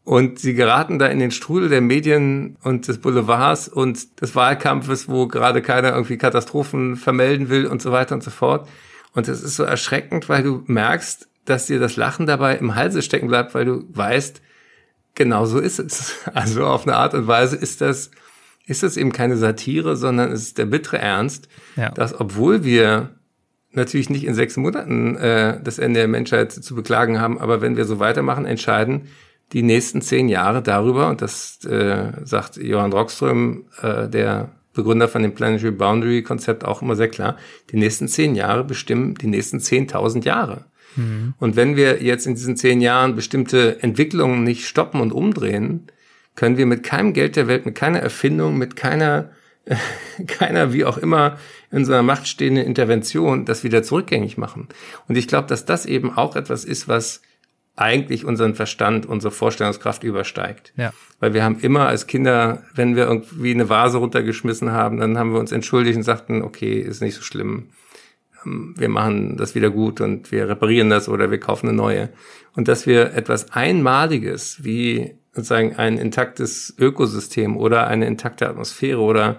[0.04, 5.08] Und sie geraten da in den Strudel der Medien und des Boulevards und des Wahlkampfes,
[5.08, 8.68] wo gerade keiner irgendwie Katastrophen vermelden will und so weiter und so fort.
[9.14, 13.00] Und es ist so erschreckend, weil du merkst, dass dir das Lachen dabei im Halse
[13.00, 14.42] stecken bleibt, weil du weißt,
[15.14, 16.14] genau so ist es.
[16.34, 18.10] Also auf eine Art und Weise ist das,
[18.66, 21.90] ist das eben keine Satire, sondern es ist der bittere Ernst, ja.
[21.90, 23.14] dass obwohl wir
[23.72, 27.76] natürlich nicht in sechs Monaten äh, das Ende der Menschheit zu beklagen haben, aber wenn
[27.76, 29.08] wir so weitermachen, entscheiden
[29.52, 35.22] die nächsten zehn Jahre darüber, und das äh, sagt Johann Rockström, äh, der Begründer von
[35.22, 37.36] dem Planetary Boundary Konzept auch immer sehr klar,
[37.70, 40.64] die nächsten zehn Jahre bestimmen die nächsten zehntausend Jahre.
[40.96, 41.34] Mhm.
[41.38, 45.86] Und wenn wir jetzt in diesen zehn Jahren bestimmte Entwicklungen nicht stoppen und umdrehen,
[46.34, 49.30] können wir mit keinem Geld der Welt, mit keiner Erfindung, mit keiner
[50.26, 51.38] keiner wie auch immer
[51.70, 54.68] in so einer Macht stehende Intervention das wieder zurückgängig machen.
[55.08, 57.22] Und ich glaube, dass das eben auch etwas ist, was
[57.76, 60.72] eigentlich unseren Verstand, unsere Vorstellungskraft übersteigt.
[60.76, 60.92] Ja.
[61.18, 65.32] Weil wir haben immer als Kinder, wenn wir irgendwie eine Vase runtergeschmissen haben, dann haben
[65.32, 67.70] wir uns entschuldigt und sagten, okay, ist nicht so schlimm.
[68.44, 72.10] Ähm, wir machen das wieder gut und wir reparieren das oder wir kaufen eine neue.
[72.54, 79.38] Und dass wir etwas Einmaliges wie sozusagen ein intaktes Ökosystem oder eine intakte Atmosphäre oder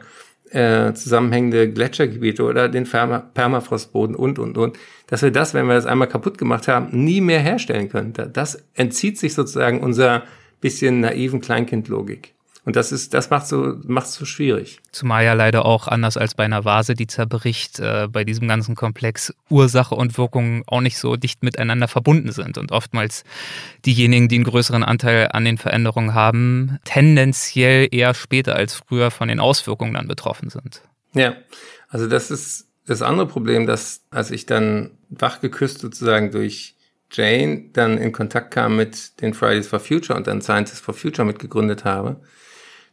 [0.51, 4.77] äh, zusammenhängende Gletschergebiete oder den Permafrostboden und, und, und,
[5.07, 8.13] dass wir das, wenn wir das einmal kaputt gemacht haben, nie mehr herstellen können.
[8.31, 10.23] Das entzieht sich sozusagen unserer
[10.61, 12.34] bisschen naiven Kleinkindlogik.
[12.65, 14.79] Und das ist, das macht so, macht so schwierig.
[14.91, 18.73] Zumal ja leider auch anders als bei einer Vase, die zerbricht, äh, bei diesem ganzen
[18.73, 23.23] Komplex Ursache und Wirkung auch nicht so dicht miteinander verbunden sind und oftmals
[23.85, 29.27] diejenigen, die einen größeren Anteil an den Veränderungen haben, tendenziell eher später als früher von
[29.27, 30.81] den Auswirkungen dann betroffen sind.
[31.13, 31.35] Ja,
[31.89, 36.75] also das ist das andere Problem, dass als ich dann wachgeküsst sozusagen durch
[37.11, 41.25] Jane dann in Kontakt kam mit den Fridays for Future und dann Scientists for Future
[41.25, 42.21] mitgegründet habe,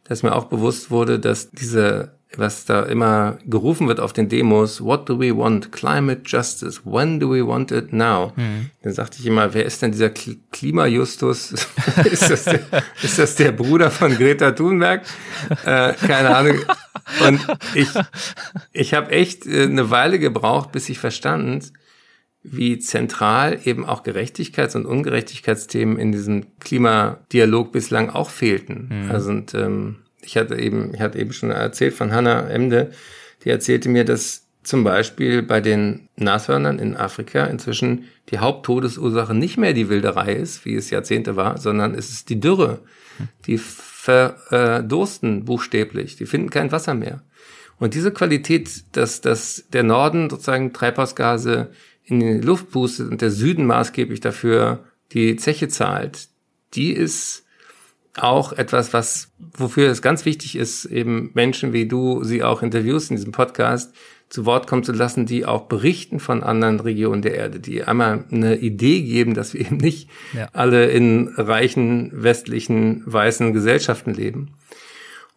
[0.05, 4.81] dass mir auch bewusst wurde, dass diese, was da immer gerufen wird auf den Demos,
[4.81, 5.71] what do we want?
[5.71, 6.81] Climate justice.
[6.83, 8.33] When do we want it now?
[8.35, 8.69] Mhm.
[8.81, 11.51] Dann sagte ich immer, wer ist denn dieser Klimajustus?
[12.11, 12.59] ist, das der,
[13.01, 15.03] ist das der Bruder von Greta Thunberg?
[15.65, 16.59] Äh, keine Ahnung.
[17.25, 17.39] Und
[17.75, 17.89] ich,
[18.71, 21.71] ich habe echt äh, eine Weile gebraucht, bis ich verstand,
[22.43, 28.89] wie zentral eben auch Gerechtigkeits- und Ungerechtigkeitsthemen in diesem Klimadialog bislang auch fehlten.
[28.91, 29.11] Mhm.
[29.11, 32.91] Also und, ähm, ich hatte eben, ich hatte eben schon erzählt von Hannah Emde,
[33.43, 39.57] die erzählte mir, dass zum Beispiel bei den Nashörnern in Afrika inzwischen die Haupttodesursache nicht
[39.57, 42.79] mehr die Wilderei ist, wie es Jahrzehnte war, sondern es ist die Dürre.
[43.45, 47.21] Die verdursten buchstäblich, die finden kein Wasser mehr.
[47.77, 51.71] Und diese Qualität, dass, dass der Norden sozusagen Treibhausgase
[52.05, 56.27] in die Luft pustet und der Süden maßgeblich dafür die Zeche zahlt,
[56.73, 57.45] die ist
[58.15, 63.09] auch etwas, was, wofür es ganz wichtig ist, eben Menschen wie du sie auch interviewst
[63.09, 63.93] in diesem Podcast,
[64.29, 68.25] zu Wort kommen zu lassen, die auch berichten von anderen Regionen der Erde, die einmal
[68.31, 70.49] eine Idee geben, dass wir eben nicht ja.
[70.53, 74.55] alle in reichen westlichen weißen Gesellschaften leben.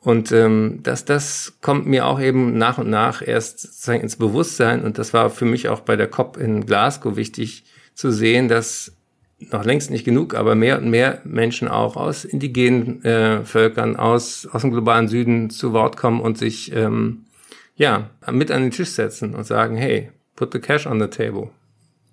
[0.07, 4.85] Und ähm, das, das kommt mir auch eben nach und nach erst sozusagen ins Bewusstsein.
[4.85, 8.93] Und das war für mich auch bei der COP in Glasgow wichtig zu sehen, dass
[9.51, 14.47] noch längst nicht genug, aber mehr und mehr Menschen auch aus indigenen äh, Völkern, aus,
[14.47, 17.25] aus dem globalen Süden zu Wort kommen und sich ähm,
[17.75, 21.51] ja mit an den Tisch setzen und sagen, hey, put the cash on the table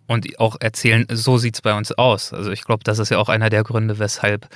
[0.08, 2.34] und auch erzählen, so sieht's bei uns aus.
[2.34, 4.48] Also ich glaube, das ist ja auch einer der Gründe, weshalb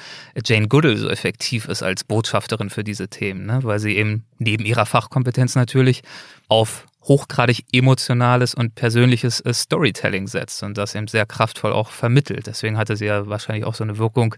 [0.45, 3.59] Jane Goodall so effektiv ist als Botschafterin für diese Themen, ne?
[3.63, 6.03] weil sie eben neben ihrer Fachkompetenz natürlich
[6.47, 12.47] auf hochgradig emotionales und persönliches äh, Storytelling setzt und das eben sehr kraftvoll auch vermittelt.
[12.47, 14.35] Deswegen hatte sie ja wahrscheinlich auch so eine Wirkung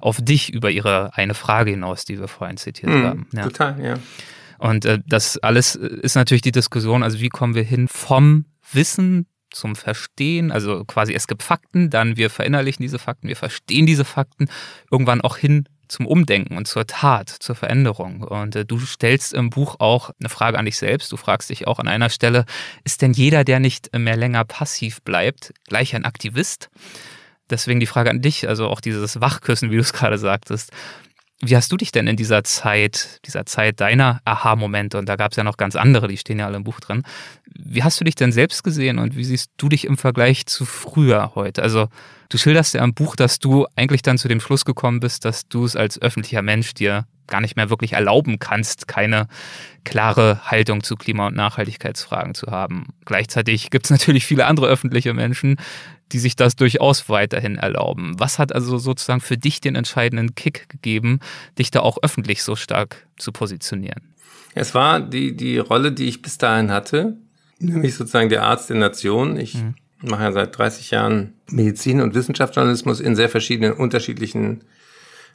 [0.00, 3.26] auf dich über ihre eine Frage hinaus, die wir vorhin zitiert hm, haben.
[3.32, 3.42] Ja.
[3.42, 3.94] Total, ja.
[4.58, 9.26] Und äh, das alles ist natürlich die Diskussion, also wie kommen wir hin vom Wissen
[9.52, 14.04] zum Verstehen, also quasi es gibt Fakten, dann wir verinnerlichen diese Fakten, wir verstehen diese
[14.04, 14.48] Fakten,
[14.90, 18.22] irgendwann auch hin zum Umdenken und zur Tat, zur Veränderung.
[18.22, 21.12] Und äh, du stellst im Buch auch eine Frage an dich selbst.
[21.12, 22.46] Du fragst dich auch an einer Stelle,
[22.82, 26.70] ist denn jeder, der nicht mehr länger passiv bleibt, gleich ein Aktivist?
[27.50, 30.72] Deswegen die Frage an dich, also auch dieses Wachküssen, wie du es gerade sagtest.
[31.44, 35.32] Wie hast du dich denn in dieser Zeit, dieser Zeit deiner Aha-Momente, und da gab
[35.32, 37.02] es ja noch ganz andere, die stehen ja alle im Buch drin,
[37.52, 40.64] wie hast du dich denn selbst gesehen und wie siehst du dich im Vergleich zu
[40.64, 41.64] früher heute?
[41.64, 41.88] Also
[42.28, 45.48] du schilderst ja im Buch, dass du eigentlich dann zu dem Schluss gekommen bist, dass
[45.48, 49.26] du es als öffentlicher Mensch dir gar nicht mehr wirklich erlauben kannst, keine
[49.84, 52.88] klare Haltung zu Klima- und Nachhaltigkeitsfragen zu haben.
[53.04, 55.56] Gleichzeitig gibt es natürlich viele andere öffentliche Menschen,
[56.12, 58.18] die sich das durchaus weiterhin erlauben.
[58.18, 61.20] Was hat also sozusagen für dich den entscheidenden Kick gegeben,
[61.58, 64.02] dich da auch öffentlich so stark zu positionieren?
[64.54, 67.16] Es war die, die Rolle, die ich bis dahin hatte,
[67.58, 69.38] nämlich sozusagen der Arzt der Nation.
[69.38, 69.74] Ich mhm.
[70.02, 74.62] mache ja seit 30 Jahren Medizin- und Wissenschaftsjournalismus in sehr verschiedenen, unterschiedlichen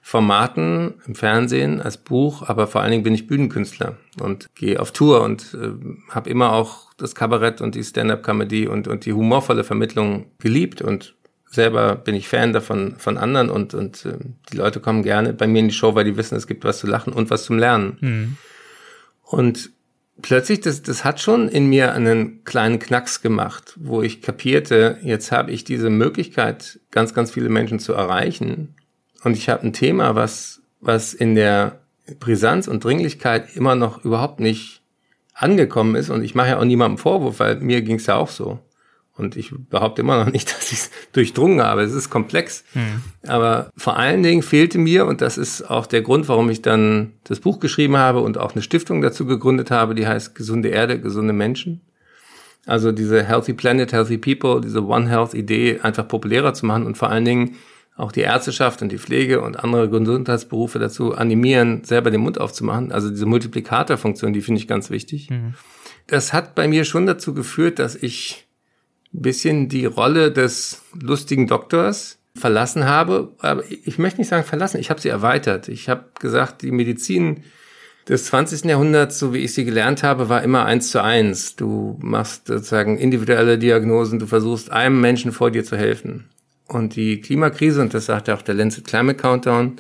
[0.08, 4.94] Formaten im Fernsehen, als Buch, aber vor allen Dingen bin ich Bühnenkünstler und gehe auf
[4.94, 5.72] Tour und äh,
[6.10, 11.16] habe immer auch das Kabarett und die Stand-up-Comedy und, und die humorvolle Vermittlung geliebt und
[11.46, 14.18] selber bin ich Fan davon von anderen und, und äh,
[14.50, 16.80] die Leute kommen gerne bei mir in die Show, weil die wissen, es gibt was
[16.80, 17.98] zu lachen und was zum Lernen.
[18.00, 18.38] Mhm.
[19.24, 19.72] Und
[20.22, 25.34] plötzlich, das, das hat schon in mir einen kleinen Knacks gemacht, wo ich kapierte, jetzt
[25.34, 28.74] habe ich diese Möglichkeit, ganz, ganz viele Menschen zu erreichen
[29.24, 31.80] und ich habe ein Thema, was, was in der
[32.20, 34.82] Brisanz und Dringlichkeit immer noch überhaupt nicht
[35.34, 36.10] angekommen ist.
[36.10, 38.60] Und ich mache ja auch niemandem Vorwurf, weil mir ging es ja auch so.
[39.16, 41.82] Und ich behaupte immer noch nicht, dass ich es durchdrungen habe.
[41.82, 42.64] Es ist komplex.
[42.74, 43.02] Hm.
[43.26, 47.14] Aber vor allen Dingen fehlte mir, und das ist auch der Grund, warum ich dann
[47.24, 51.00] das Buch geschrieben habe und auch eine Stiftung dazu gegründet habe, die heißt Gesunde Erde,
[51.00, 51.82] gesunde Menschen.
[52.66, 56.98] Also diese Healthy Planet, Healthy People, diese One Health Idee einfach populärer zu machen und
[56.98, 57.56] vor allen Dingen
[57.98, 62.92] auch die Ärzteschaft und die Pflege und andere Gesundheitsberufe dazu animieren, selber den Mund aufzumachen.
[62.92, 65.32] Also diese Multiplikatorfunktion, die finde ich ganz wichtig.
[65.32, 65.56] Mhm.
[66.06, 68.48] Das hat bei mir schon dazu geführt, dass ich
[69.14, 73.34] ein bisschen die Rolle des lustigen Doktors verlassen habe.
[73.40, 75.68] Aber ich möchte nicht sagen verlassen, ich habe sie erweitert.
[75.68, 77.44] Ich habe gesagt, die Medizin
[78.08, 78.66] des 20.
[78.66, 81.56] Jahrhunderts, so wie ich sie gelernt habe, war immer eins zu eins.
[81.56, 86.30] Du machst sozusagen individuelle Diagnosen, du versuchst einem Menschen vor dir zu helfen.
[86.68, 89.78] Und die Klimakrise, und das sagt ja auch der Lancet Climate Countdown,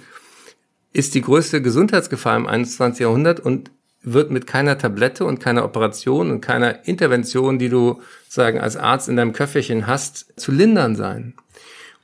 [0.93, 3.02] ist die größte Gesundheitsgefahr im 21.
[3.02, 3.71] Jahrhundert und
[4.04, 9.10] wird mit keiner Tablette und keiner Operation und keiner Intervention, die du sagen als Arzt
[9.10, 11.34] in deinem Köfferchen hast, zu lindern sein.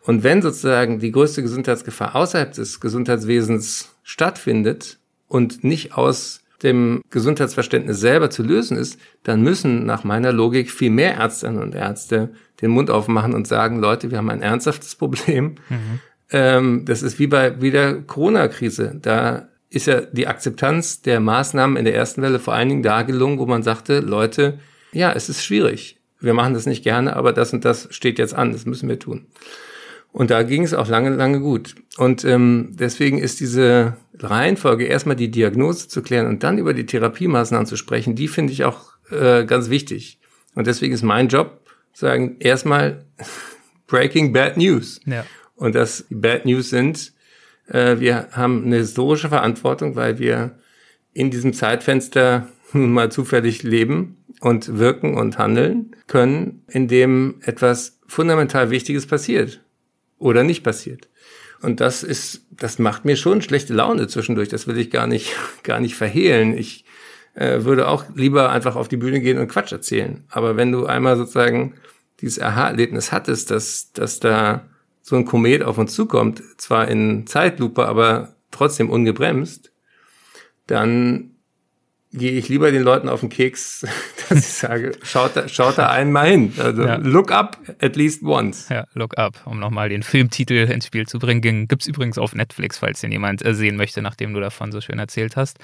[0.06, 8.00] Und wenn sozusagen die größte Gesundheitsgefahr außerhalb des Gesundheitswesens stattfindet und nicht aus dem Gesundheitsverständnis
[8.00, 12.72] selber zu lösen ist, dann müssen nach meiner Logik viel mehr Ärztinnen und Ärzte den
[12.72, 15.56] Mund aufmachen und sagen, Leute, wir haben ein ernsthaftes Problem.
[15.70, 16.00] Mhm.
[16.32, 18.98] Ähm, das ist wie bei wie der Corona-Krise.
[19.02, 23.04] Da ist ja die Akzeptanz der Maßnahmen in der ersten Welle vor allen Dingen da
[23.04, 24.60] gelungen, wo man sagte, Leute,
[24.92, 26.00] ja, es ist schwierig.
[26.20, 29.00] Wir machen das nicht gerne, aber das und das steht jetzt an, das müssen wir
[29.00, 29.26] tun.
[30.12, 31.76] Und da ging es auch lange, lange gut.
[31.98, 36.86] Und ähm, deswegen ist diese Reihenfolge, erstmal die Diagnose zu klären und dann über die
[36.86, 40.20] Therapiemaßnahmen zu sprechen, die finde ich auch äh, ganz wichtig.
[40.54, 41.63] Und deswegen ist mein Job,
[41.94, 43.06] sagen, erstmal
[43.88, 45.00] Breaking Bad News.
[45.06, 45.26] Ja.
[45.56, 47.14] Und das Bad News sind,
[47.68, 50.58] äh, wir haben eine historische Verantwortung, weil wir
[51.14, 58.00] in diesem Zeitfenster nun mal zufällig leben und wirken und handeln können, in dem etwas
[58.08, 59.62] fundamental Wichtiges passiert
[60.18, 61.08] oder nicht passiert.
[61.62, 64.50] Und das ist, das macht mir schon schlechte Laune zwischendurch.
[64.50, 66.58] Das will ich gar nicht, gar nicht verhehlen.
[66.58, 66.84] Ich
[67.34, 70.24] äh, würde auch lieber einfach auf die Bühne gehen und Quatsch erzählen.
[70.30, 71.76] Aber wenn du einmal sozusagen
[72.22, 74.66] dieses Aha-Erlebnis hattest, dass, dass da
[75.02, 79.72] so ein Komet auf uns zukommt, zwar in Zeitlupe, aber trotzdem ungebremst,
[80.68, 81.33] dann
[82.14, 83.86] gehe ich lieber den Leuten auf den Keks,
[84.30, 86.54] dass ich sage, schaut da, schaut da einmal hin.
[86.58, 86.96] Also ja.
[86.98, 88.70] look up at least once.
[88.70, 91.68] Ja, look up, um nochmal den Filmtitel ins Spiel zu bringen.
[91.68, 95.00] Gibt's übrigens auf Netflix, falls den jemand äh, sehen möchte, nachdem du davon so schön
[95.00, 95.58] erzählt hast.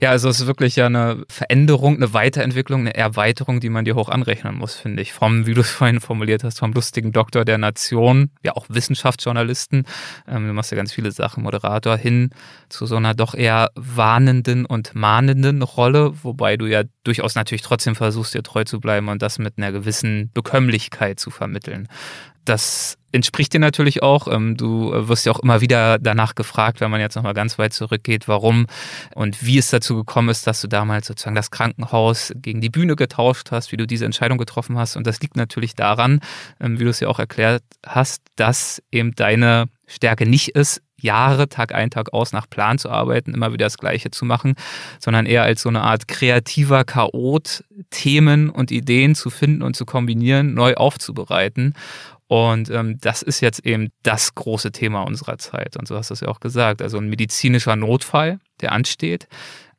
[0.00, 3.96] Ja, also es ist wirklich ja eine Veränderung, eine Weiterentwicklung, eine Erweiterung, die man dir
[3.96, 5.12] hoch anrechnen muss, finde ich.
[5.12, 9.84] Vom, wie du es vorhin formuliert hast, vom lustigen Doktor der Nation, ja auch Wissenschaftsjournalisten,
[10.28, 12.30] ähm, du machst ja ganz viele Sachen, Moderator, hin
[12.68, 17.62] zu so einer doch eher warnenden und mahnenden Rolle Rolle, wobei du ja durchaus natürlich
[17.62, 21.88] trotzdem versuchst, dir treu zu bleiben und das mit einer gewissen Bekömmlichkeit zu vermitteln.
[22.44, 24.28] Das entspricht dir natürlich auch.
[24.28, 27.72] Ähm, du wirst ja auch immer wieder danach gefragt, wenn man jetzt nochmal ganz weit
[27.72, 28.66] zurückgeht, warum
[29.14, 32.96] und wie es dazu gekommen ist, dass du damals sozusagen das Krankenhaus gegen die Bühne
[32.96, 34.96] getauscht hast, wie du diese Entscheidung getroffen hast.
[34.96, 36.20] Und das liegt natürlich daran,
[36.60, 41.48] ähm, wie du es ja auch erklärt hast, dass eben deine Stärke nicht ist, Jahre,
[41.48, 44.54] Tag ein, Tag aus nach Plan zu arbeiten, immer wieder das Gleiche zu machen,
[44.98, 49.84] sondern eher als so eine Art kreativer Chaot Themen und Ideen zu finden und zu
[49.84, 51.74] kombinieren, neu aufzubereiten.
[52.26, 55.76] Und ähm, das ist jetzt eben das große Thema unserer Zeit.
[55.76, 56.82] Und so hast du es ja auch gesagt.
[56.82, 59.28] Also ein medizinischer Notfall, der ansteht.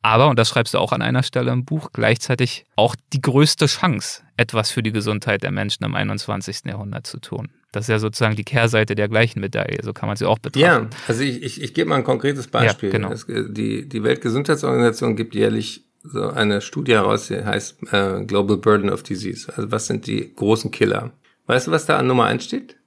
[0.02, 3.66] Aber, und das schreibst du auch an einer Stelle im Buch, gleichzeitig auch die größte
[3.66, 6.62] Chance, etwas für die Gesundheit der Menschen im 21.
[6.66, 7.50] Jahrhundert zu tun.
[7.72, 10.60] Das ist ja sozusagen die Kehrseite der gleichen Medaille, so kann man sie auch betrachten.
[10.60, 12.90] Ja, also ich, ich, ich gebe mal ein konkretes Beispiel.
[12.90, 13.12] Ja, genau.
[13.12, 18.90] Es, die, die Weltgesundheitsorganisation gibt jährlich so eine Studie heraus, die heißt äh, Global Burden
[18.90, 19.52] of Disease.
[19.56, 21.12] Also was sind die großen Killer?
[21.46, 22.78] Weißt du, was da an Nummer eins steht?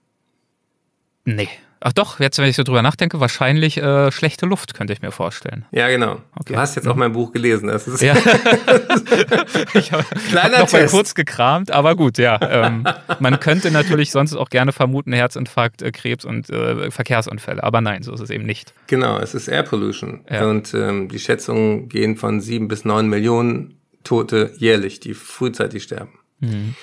[1.25, 1.49] Nee.
[1.85, 5.11] Ach doch, jetzt, wenn ich so drüber nachdenke, wahrscheinlich äh, schlechte Luft, könnte ich mir
[5.11, 5.65] vorstellen.
[5.73, 6.21] Ja, genau.
[6.39, 6.53] Okay.
[6.53, 7.67] Du hast jetzt auch mein Buch gelesen.
[7.69, 8.15] Das ist ja.
[9.75, 12.39] ich habe hab noch mal kurz gekramt, aber gut, ja.
[12.41, 12.85] Ähm,
[13.19, 18.03] man könnte natürlich sonst auch gerne vermuten, Herzinfarkt, äh, Krebs und äh, Verkehrsunfälle, aber nein,
[18.03, 18.73] so ist es eben nicht.
[18.87, 20.21] Genau, es ist Air Pollution.
[20.31, 20.49] Ja.
[20.49, 26.13] Und ähm, die Schätzungen gehen von sieben bis neun Millionen Tote jährlich, die frühzeitig sterben.
[26.41, 26.75] Mhm.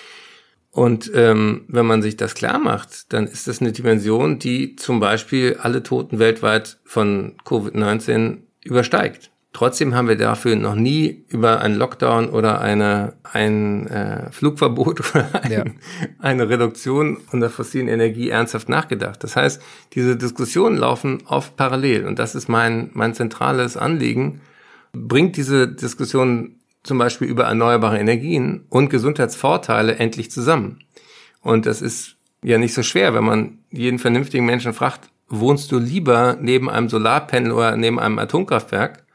[0.71, 4.99] Und ähm, wenn man sich das klar macht, dann ist das eine Dimension, die zum
[4.99, 9.31] Beispiel alle Toten weltweit von Covid-19 übersteigt.
[9.51, 15.43] Trotzdem haben wir dafür noch nie über einen Lockdown oder eine, ein äh, Flugverbot oder
[15.43, 15.63] ein, ja.
[16.19, 19.23] eine Reduktion unserer fossilen Energie ernsthaft nachgedacht.
[19.23, 19.59] Das heißt,
[19.93, 24.41] diese Diskussionen laufen oft parallel und das ist mein, mein zentrales Anliegen.
[24.93, 30.79] Bringt diese Diskussion zum Beispiel über erneuerbare Energien und Gesundheitsvorteile endlich zusammen.
[31.41, 35.79] Und das ist ja nicht so schwer, wenn man jeden vernünftigen Menschen fragt, wohnst du
[35.79, 39.05] lieber neben einem Solarpanel oder neben einem Atomkraftwerk?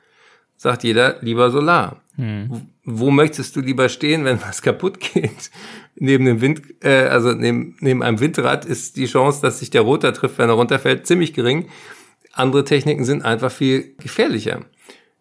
[0.56, 2.00] Sagt jeder, lieber Solar.
[2.16, 2.68] Hm.
[2.84, 5.50] Wo möchtest du lieber stehen, wenn was kaputt geht?
[5.96, 9.82] neben dem Wind, äh, also neben, neben einem Windrad ist die Chance, dass sich der
[9.82, 11.68] Rotor trifft, wenn er runterfällt, ziemlich gering.
[12.32, 14.64] Andere Techniken sind einfach viel gefährlicher.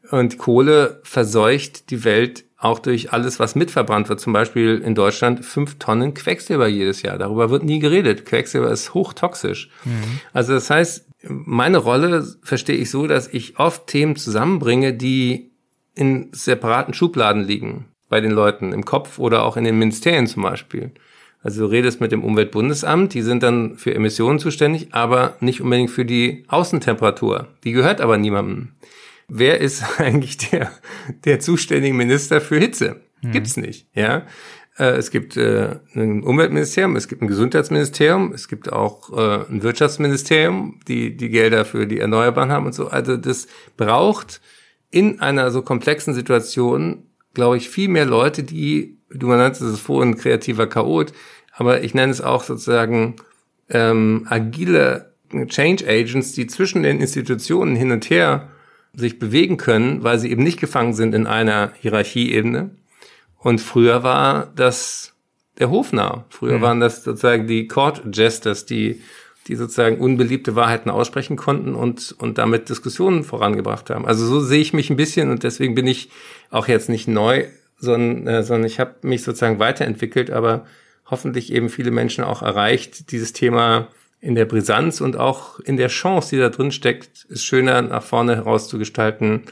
[0.10, 4.20] Und Kohle verseucht die Welt auch durch alles, was mitverbrannt wird.
[4.20, 7.18] Zum Beispiel in Deutschland fünf Tonnen Quecksilber jedes Jahr.
[7.18, 8.26] Darüber wird nie geredet.
[8.26, 9.70] Quecksilber ist hochtoxisch.
[9.84, 10.20] Mhm.
[10.32, 15.52] Also das heißt, meine Rolle verstehe ich so, dass ich oft Themen zusammenbringe, die
[15.96, 17.86] in separaten Schubladen liegen.
[18.10, 20.92] Bei den Leuten im Kopf oder auch in den Ministerien zum Beispiel.
[21.42, 25.92] Also du redest mit dem Umweltbundesamt, die sind dann für Emissionen zuständig, aber nicht unbedingt
[25.92, 27.48] für die Außentemperatur.
[27.66, 28.70] Die gehört aber niemandem
[29.34, 30.72] wer ist eigentlich der,
[31.26, 33.02] der zuständige Minister für Hitze?
[33.22, 33.32] Hm.
[33.32, 34.26] Gibt's nicht, ja.
[34.78, 39.64] Äh, es gibt äh, ein Umweltministerium, es gibt ein Gesundheitsministerium, es gibt auch äh, ein
[39.64, 42.88] Wirtschaftsministerium, die die Gelder für die Erneuerbaren haben und so.
[42.88, 44.42] Also das braucht
[44.90, 50.18] in einer so komplexen Situation, glaube ich, viel mehr Leute, die, du nanntest es vorhin
[50.18, 51.14] kreativer Chaot,
[51.52, 53.16] aber ich nenne es auch sozusagen
[53.70, 55.14] ähm, agile
[55.48, 58.50] Change Agents, die zwischen den Institutionen hin und her
[58.94, 62.72] sich bewegen können, weil sie eben nicht gefangen sind in einer Hierarchieebene.
[63.38, 65.14] Und früher war das
[65.60, 66.26] der Hofnarr.
[66.30, 66.62] Früher mhm.
[66.62, 69.02] waren das sozusagen die Court Jesters, die,
[69.48, 74.06] die sozusagen unbeliebte Wahrheiten aussprechen konnten und, und damit Diskussionen vorangebracht haben.
[74.06, 76.10] Also so sehe ich mich ein bisschen und deswegen bin ich
[76.50, 77.46] auch jetzt nicht neu,
[77.78, 80.66] sondern, äh, sondern ich habe mich sozusagen weiterentwickelt, aber
[81.06, 83.90] hoffentlich eben viele Menschen auch erreicht, dieses Thema
[84.24, 88.02] in der Brisanz und auch in der Chance, die da drin steckt, ist schöner nach
[88.02, 89.44] vorne herauszugestalten.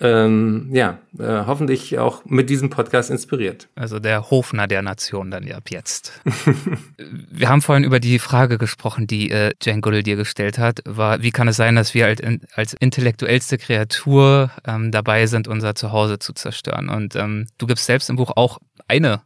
[0.00, 3.68] Ähm, ja, äh, hoffentlich auch mit diesem Podcast inspiriert.
[3.74, 6.22] Also der Hofner der Nation dann ab jetzt.
[7.30, 11.20] wir haben vorhin über die Frage gesprochen, die äh, Jane Goodall dir gestellt hat, war,
[11.22, 12.22] wie kann es sein, dass wir als,
[12.54, 16.88] als intellektuellste Kreatur ähm, dabei sind, unser Zuhause zu zerstören?
[16.88, 19.20] Und ähm, du gibst selbst im Buch auch eine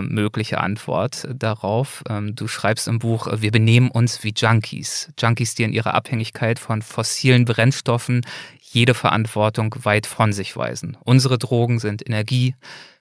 [0.00, 2.02] mögliche Antwort darauf.
[2.08, 5.12] Ähm, du schreibst im Buch, wir benehmen uns wie Junkies.
[5.18, 8.22] Junkies, die in ihrer Abhängigkeit von fossilen Brennstoffen
[8.60, 10.96] jede Verantwortung weit von sich weisen.
[11.04, 12.54] Unsere Drogen sind Energie,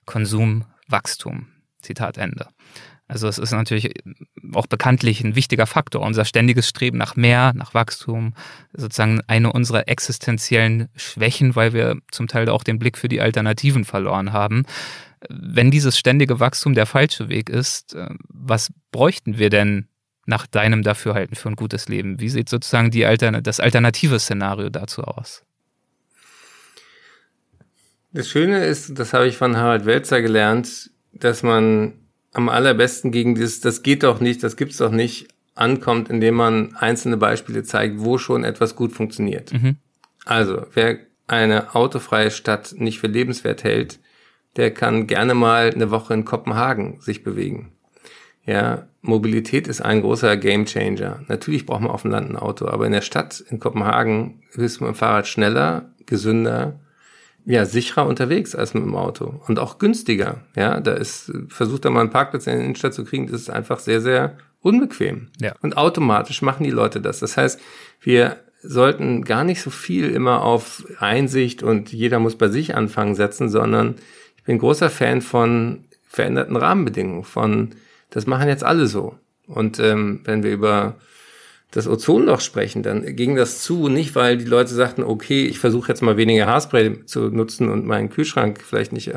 [0.06, 1.48] Konsum, Wachstum.
[1.82, 2.48] Zitat Ende.
[3.08, 3.92] Also es ist natürlich
[4.54, 8.34] auch bekanntlich ein wichtiger Faktor, unser ständiges Streben nach mehr, nach Wachstum,
[8.72, 13.84] sozusagen eine unserer existenziellen Schwächen, weil wir zum Teil auch den Blick für die Alternativen
[13.84, 14.66] verloren haben.
[15.30, 19.88] Wenn dieses ständige Wachstum der falsche Weg ist, äh, was bräuchten wir denn
[20.26, 22.20] nach deinem Dafürhalten für ein gutes Leben?
[22.20, 25.44] Wie sieht sozusagen die Altern das alternative Szenario dazu aus?
[28.14, 31.94] Das Schöne ist, das habe ich von Harald Welzer gelernt, dass man
[32.32, 36.76] am allerbesten gegen dieses, das geht doch nicht, das gibt's doch nicht, ankommt, indem man
[36.76, 39.54] einzelne Beispiele zeigt, wo schon etwas gut funktioniert.
[39.54, 39.78] Mhm.
[40.26, 40.98] Also, wer
[41.28, 44.00] eine autofreie Stadt nicht für lebenswert hält,
[44.58, 47.72] der kann gerne mal eine Woche in Kopenhagen sich bewegen.
[48.46, 51.22] Ja, Mobilität ist ein großer Gamechanger.
[51.28, 54.82] Natürlich braucht man auf dem Land ein Auto, aber in der Stadt in Kopenhagen ist
[54.82, 56.80] man mit dem Fahrrad schneller, gesünder,
[57.46, 60.42] ja, sicherer unterwegs als mit dem Auto und auch günstiger.
[60.56, 63.50] Ja, da ist, versucht da mal einen Parkplatz in der Innenstadt zu kriegen, das ist
[63.50, 65.30] einfach sehr, sehr unbequem.
[65.42, 65.54] Ja.
[65.62, 67.20] Und automatisch machen die Leute das.
[67.20, 67.60] Das heißt,
[68.02, 73.16] wir sollten gar nicht so viel immer auf Einsicht und jeder muss bei sich anfangen
[73.16, 73.96] setzen, sondern
[74.44, 77.70] ich bin großer Fan von veränderten Rahmenbedingungen, von
[78.10, 79.18] das machen jetzt alle so.
[79.48, 80.98] Und ähm, wenn wir über
[81.72, 85.88] das Ozonloch sprechen, dann ging das zu, nicht weil die Leute sagten, okay, ich versuche
[85.88, 89.14] jetzt mal weniger Haarspray zu nutzen und meinen Kühlschrank vielleicht nicht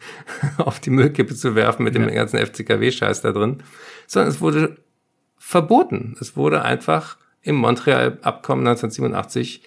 [0.58, 3.62] auf die Müllkippe zu werfen mit dem ganzen FCKW-Scheiß da drin,
[4.06, 4.76] sondern es wurde
[5.38, 6.16] verboten.
[6.20, 9.62] Es wurde einfach im Montreal-Abkommen 1987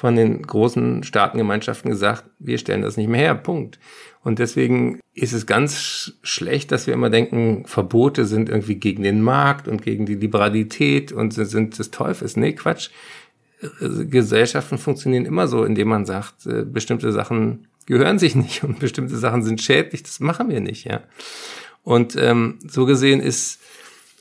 [0.00, 3.78] von den großen Staatengemeinschaften gesagt, wir stellen das nicht mehr her, Punkt.
[4.24, 9.20] Und deswegen ist es ganz schlecht, dass wir immer denken, Verbote sind irgendwie gegen den
[9.20, 12.38] Markt und gegen die Liberalität und sind des Teufels.
[12.38, 12.88] Nee, Quatsch.
[13.78, 19.18] Gesellschaften funktionieren immer so, indem man sagt, äh, bestimmte Sachen gehören sich nicht und bestimmte
[19.18, 21.02] Sachen sind schädlich, das machen wir nicht, ja.
[21.82, 23.60] Und ähm, so gesehen ist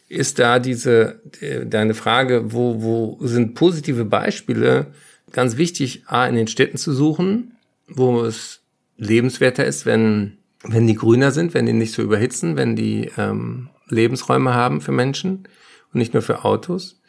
[0.09, 4.87] ist da diese äh, deine Frage, wo wo sind positive Beispiele
[5.31, 7.55] ganz wichtig, a in den Städten zu suchen,
[7.87, 8.61] wo es
[8.97, 13.69] lebenswerter ist, wenn, wenn die grüner sind, wenn die nicht so überhitzen, wenn die ähm,
[13.87, 15.47] Lebensräume haben für Menschen
[15.93, 16.99] und nicht nur für Autos.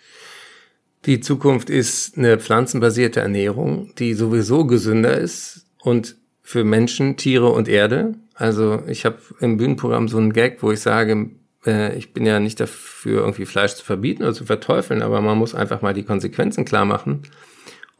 [1.07, 7.69] Die Zukunft ist eine pflanzenbasierte Ernährung, die sowieso gesünder ist und für Menschen, Tiere und
[7.69, 8.15] Erde.
[8.35, 11.31] Also ich habe im Bühnenprogramm so einen Gag, wo ich sage,
[11.65, 15.39] äh, ich bin ja nicht dafür, irgendwie Fleisch zu verbieten oder zu verteufeln, aber man
[15.39, 17.23] muss einfach mal die Konsequenzen klar machen.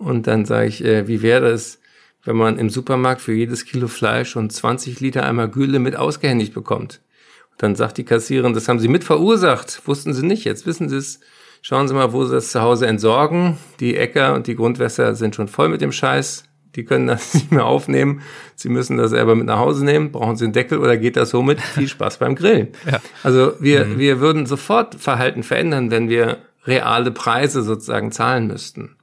[0.01, 1.79] Und dann sage ich, äh, wie wäre es,
[2.25, 6.55] wenn man im Supermarkt für jedes Kilo Fleisch und 20 Liter einmal Gülle mit ausgehändigt
[6.55, 7.03] bekommt.
[7.51, 9.83] Und dann sagt die Kassiererin, das haben Sie mit verursacht.
[9.87, 11.21] Wussten Sie nicht, jetzt wissen Sie es.
[11.61, 13.59] Schauen Sie mal, wo Sie das zu Hause entsorgen.
[13.79, 16.45] Die Äcker und die Grundwässer sind schon voll mit dem Scheiß.
[16.77, 18.23] Die können das nicht mehr aufnehmen.
[18.55, 20.13] Sie müssen das selber mit nach Hause nehmen.
[20.13, 21.61] Brauchen Sie einen Deckel oder geht das so mit?
[21.61, 22.69] Viel Spaß beim Grillen.
[22.91, 23.01] Ja.
[23.23, 23.99] Also wir, mhm.
[23.99, 28.97] wir würden sofort Verhalten verändern, wenn wir reale Preise sozusagen zahlen müssten.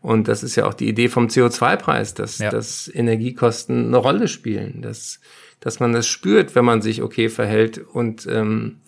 [0.00, 2.50] Und das ist ja auch die Idee vom CO2-Preis, dass, ja.
[2.50, 5.20] dass Energiekosten eine Rolle spielen, dass,
[5.60, 8.80] dass man das spürt, wenn man sich okay verhält und ähm,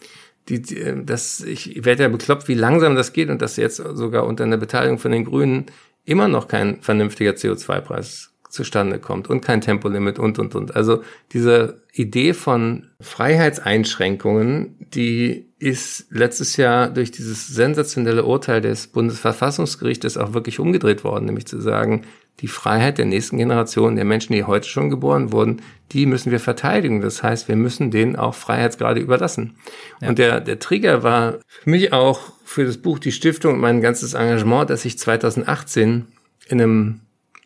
[0.49, 4.27] die, die, das, ich werde ja bekloppt, wie langsam das geht und dass jetzt sogar
[4.27, 5.67] unter einer Beteiligung von den Grünen
[6.05, 10.77] immer noch kein vernünftiger CO2-Preis zustande kommt und kein Tempolimit und, und, und.
[10.77, 20.17] Also diese Idee von Freiheitseinschränkungen, die ist letztes Jahr durch dieses sensationelle Urteil des Bundesverfassungsgerichtes
[20.17, 22.03] auch wirklich umgedreht worden, nämlich zu sagen,
[22.41, 26.39] die Freiheit der nächsten Generation, der Menschen, die heute schon geboren wurden, die müssen wir
[26.39, 27.01] verteidigen.
[27.01, 29.57] Das heißt, wir müssen denen auch Freiheitsgrade überlassen.
[30.01, 30.11] Ja.
[30.11, 33.81] Und der, der Trigger war für mich auch für das Buch Die Stiftung und mein
[33.81, 36.07] ganzes Engagement, dass ich 2018
[36.49, 37.01] in einem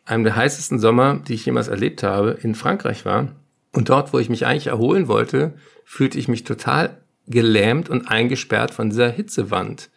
[0.04, 3.28] einem der heißesten Sommer, die ich jemals erlebt habe, in Frankreich war.
[3.72, 8.74] Und dort, wo ich mich eigentlich erholen wollte, fühlte ich mich total gelähmt und eingesperrt
[8.74, 9.90] von dieser Hitzewand.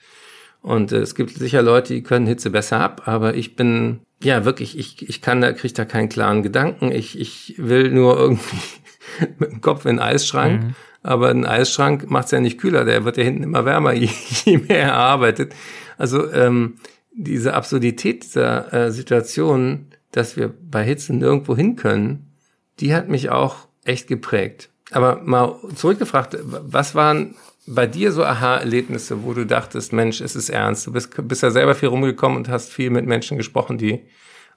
[0.61, 4.45] Und äh, es gibt sicher Leute, die können Hitze besser ab, aber ich bin, ja,
[4.45, 6.91] wirklich, ich, ich kann da, kriege da keinen klaren Gedanken.
[6.91, 8.57] Ich, ich will nur irgendwie
[9.39, 10.63] mit dem Kopf in den Eisschrank.
[10.63, 10.75] Mhm.
[11.03, 14.09] Aber ein Eisschrank macht es ja nicht kühler, der wird ja hinten immer wärmer, je,
[14.43, 15.53] je mehr er arbeitet.
[15.97, 16.77] Also ähm,
[17.13, 22.31] diese Absurdität dieser äh, Situation, dass wir bei Hitze nirgendwo hin können,
[22.79, 24.69] die hat mich auch echt geprägt.
[24.91, 27.35] Aber mal zurückgefragt, was waren
[27.67, 30.87] bei dir so Aha-Erlebnisse, wo du dachtest, Mensch, es ist ernst?
[30.87, 34.03] Du bist, bist ja selber viel rumgekommen und hast viel mit Menschen gesprochen, die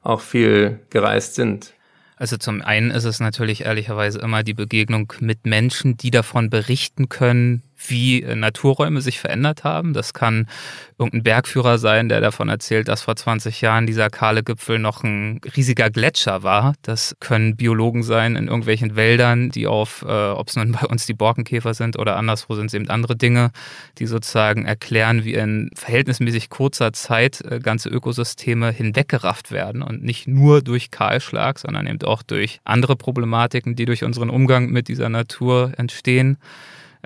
[0.03, 1.73] auch viel gereist sind.
[2.17, 7.09] Also zum einen ist es natürlich ehrlicherweise immer die Begegnung mit Menschen, die davon berichten
[7.09, 9.93] können, wie äh, Naturräume sich verändert haben.
[9.93, 10.49] Das kann
[10.99, 15.41] irgendein Bergführer sein, der davon erzählt, dass vor 20 Jahren dieser kahle Gipfel noch ein
[15.57, 16.74] riesiger Gletscher war.
[16.83, 21.07] Das können Biologen sein in irgendwelchen Wäldern, die auf, äh, ob es nun bei uns
[21.07, 23.53] die Borkenkäfer sind oder anderswo sind es eben andere Dinge,
[23.99, 30.26] die sozusagen erklären, wie in verhältnismäßig kurzer Zeit äh, ganze Ökosysteme hinweggerafft werden und nicht
[30.26, 35.09] nur durch Kahlschlag, sondern eben auch durch andere Problematiken, die durch unseren Umgang mit dieser
[35.09, 36.39] Natur entstehen.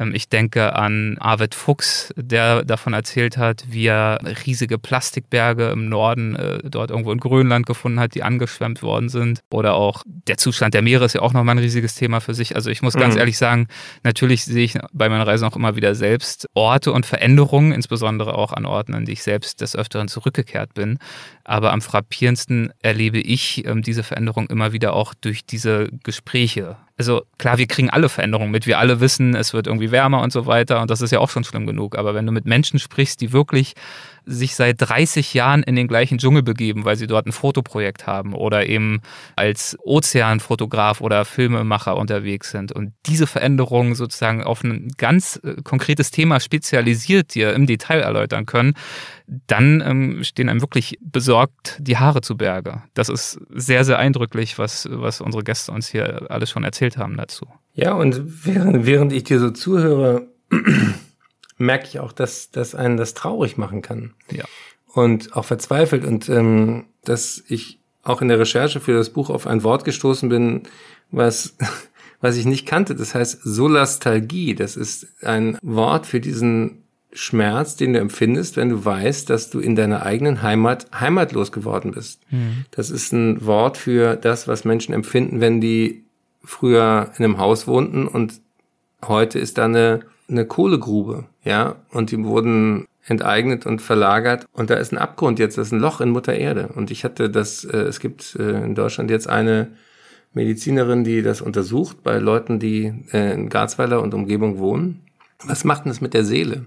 [0.02, 5.88] Ähm, ich denke an Arvid Fuchs, der davon erzählt hat, wie er riesige Plastikberge im
[5.88, 9.40] Norden äh, dort irgendwo in Grönland gefunden hat, die angeschwemmt worden sind.
[9.50, 12.54] Oder auch der Zustand der Meere ist ja auch nochmal ein riesiges Thema für sich.
[12.56, 13.20] Also ich muss ganz mhm.
[13.20, 13.68] ehrlich sagen,
[14.02, 18.52] natürlich sehe ich bei meinen Reisen auch immer wieder selbst Orte und Veränderungen, insbesondere auch
[18.52, 20.98] an Orten, an die ich selbst des Öfteren zurückgekehrt bin.
[21.44, 27.22] Aber am frappierendsten erlebe ich ähm, diese Veränderung immer wieder auch durch diese Gespräche also
[27.38, 28.68] klar, wir kriegen alle Veränderungen mit.
[28.68, 30.80] Wir alle wissen, es wird irgendwie wärmer und so weiter.
[30.80, 31.98] Und das ist ja auch schon schlimm genug.
[31.98, 33.74] Aber wenn du mit Menschen sprichst, die wirklich
[34.24, 38.34] sich seit 30 Jahren in den gleichen Dschungel begeben, weil sie dort ein Fotoprojekt haben
[38.34, 39.00] oder eben
[39.36, 46.10] als Ozeanfotograf oder Filmemacher unterwegs sind und diese Veränderungen sozusagen auf ein ganz äh, konkretes
[46.10, 48.74] Thema spezialisiert dir im Detail erläutern können,
[49.46, 52.82] dann ähm, stehen einem wirklich besorgt die Haare zu Berge.
[52.94, 57.16] Das ist sehr, sehr eindrücklich, was, was unsere Gäste uns hier alles schon erzählt haben
[57.16, 57.46] dazu.
[57.74, 60.26] Ja, und während, während ich dir so zuhöre,
[61.62, 64.14] merke ich auch, dass, dass einen das traurig machen kann.
[64.30, 64.44] Ja.
[64.86, 66.04] Und auch verzweifelt.
[66.04, 70.28] Und ähm, dass ich auch in der Recherche für das Buch auf ein Wort gestoßen
[70.28, 70.62] bin,
[71.10, 71.56] was,
[72.20, 72.94] was ich nicht kannte.
[72.94, 74.54] Das heißt Solastalgie.
[74.54, 76.82] Das ist ein Wort für diesen
[77.14, 81.92] Schmerz, den du empfindest, wenn du weißt, dass du in deiner eigenen Heimat heimatlos geworden
[81.92, 82.20] bist.
[82.30, 82.64] Mhm.
[82.70, 86.04] Das ist ein Wort für das, was Menschen empfinden, wenn die
[86.42, 88.40] früher in einem Haus wohnten und
[89.06, 90.00] heute ist da eine
[90.32, 95.58] eine Kohlegrube, ja, und die wurden enteignet und verlagert und da ist ein Abgrund jetzt,
[95.58, 98.64] das ist ein Loch in Mutter Erde und ich hatte das, äh, es gibt äh,
[98.64, 99.72] in Deutschland jetzt eine
[100.34, 105.02] Medizinerin, die das untersucht bei Leuten, die äh, in Garzweiler und Umgebung wohnen.
[105.44, 106.66] Was macht denn das mit der Seele?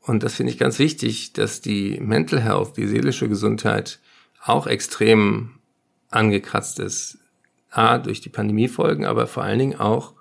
[0.00, 4.00] Und das finde ich ganz wichtig, dass die Mental Health, die seelische Gesundheit
[4.42, 5.50] auch extrem
[6.08, 7.18] angekratzt ist.
[7.70, 10.14] A, durch die Pandemiefolgen, aber vor allen Dingen auch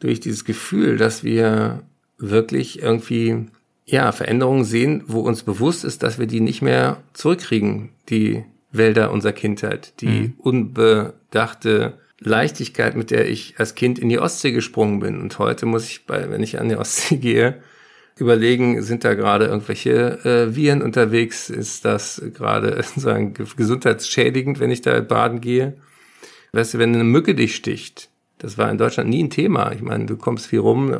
[0.00, 1.84] durch dieses Gefühl, dass wir
[2.20, 3.46] wirklich irgendwie
[3.86, 9.10] ja, Veränderungen sehen, wo uns bewusst ist, dass wir die nicht mehr zurückkriegen, die Wälder
[9.10, 10.34] unserer Kindheit, die mhm.
[10.38, 15.20] unbedachte Leichtigkeit, mit der ich als Kind in die Ostsee gesprungen bin.
[15.20, 17.62] Und heute muss ich, bei, wenn ich an die Ostsee gehe,
[18.18, 21.48] überlegen, sind da gerade irgendwelche äh, Viren unterwegs?
[21.48, 25.74] Ist das gerade sozusagen gesundheitsschädigend, wenn ich da baden gehe?
[26.52, 28.09] Weißt du, wenn eine Mücke dich sticht,
[28.40, 29.70] das war in Deutschland nie ein Thema.
[29.72, 30.94] Ich meine, du kommst viel rum.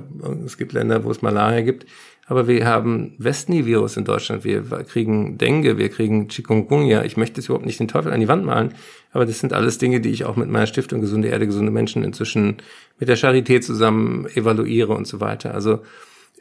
[0.45, 1.87] Es gibt Länder, wo es Malaria gibt.
[2.27, 4.45] Aber wir haben Westnil-Virus in Deutschland.
[4.45, 7.03] Wir kriegen Dengue, wir kriegen Chikungunya.
[7.03, 8.75] Ich möchte jetzt überhaupt nicht den Teufel an die Wand malen.
[9.13, 12.05] Aber das sind alles Dinge, die ich auch mit meiner Stiftung Gesunde Erde, gesunde Menschen
[12.05, 12.59] inzwischen
[12.99, 15.55] mit der Charité zusammen evaluiere und so weiter.
[15.55, 15.81] Also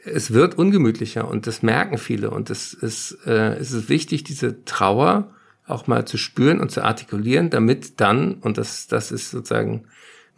[0.04, 2.30] es wird ungemütlicher und das merken viele.
[2.30, 5.34] Und es ist, äh, es ist wichtig, diese Trauer
[5.66, 9.86] auch mal zu spüren und zu artikulieren, damit dann, und das, das ist sozusagen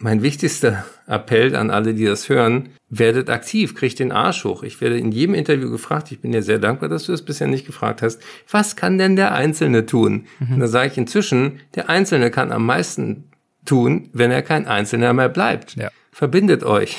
[0.02, 4.62] mein wichtigster Appell an alle, die das hören, werdet aktiv, kriegt den Arsch hoch.
[4.62, 7.46] Ich werde in jedem Interview gefragt, ich bin dir sehr dankbar, dass du das bisher
[7.46, 10.26] nicht gefragt hast, was kann denn der Einzelne tun?
[10.40, 10.54] Mhm.
[10.54, 13.24] Und da sage ich inzwischen, der Einzelne kann am meisten
[13.64, 15.76] tun, wenn er kein Einzelner mehr bleibt.
[15.76, 15.90] Ja.
[16.10, 16.96] Verbindet euch,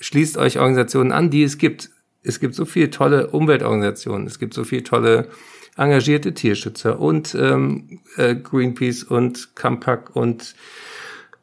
[0.00, 1.90] schließt euch Organisationen an, die es gibt.
[2.22, 5.28] Es gibt so viele tolle Umweltorganisationen, es gibt so viele tolle
[5.76, 10.54] engagierte Tierschützer und ähm, äh, Greenpeace und Campak und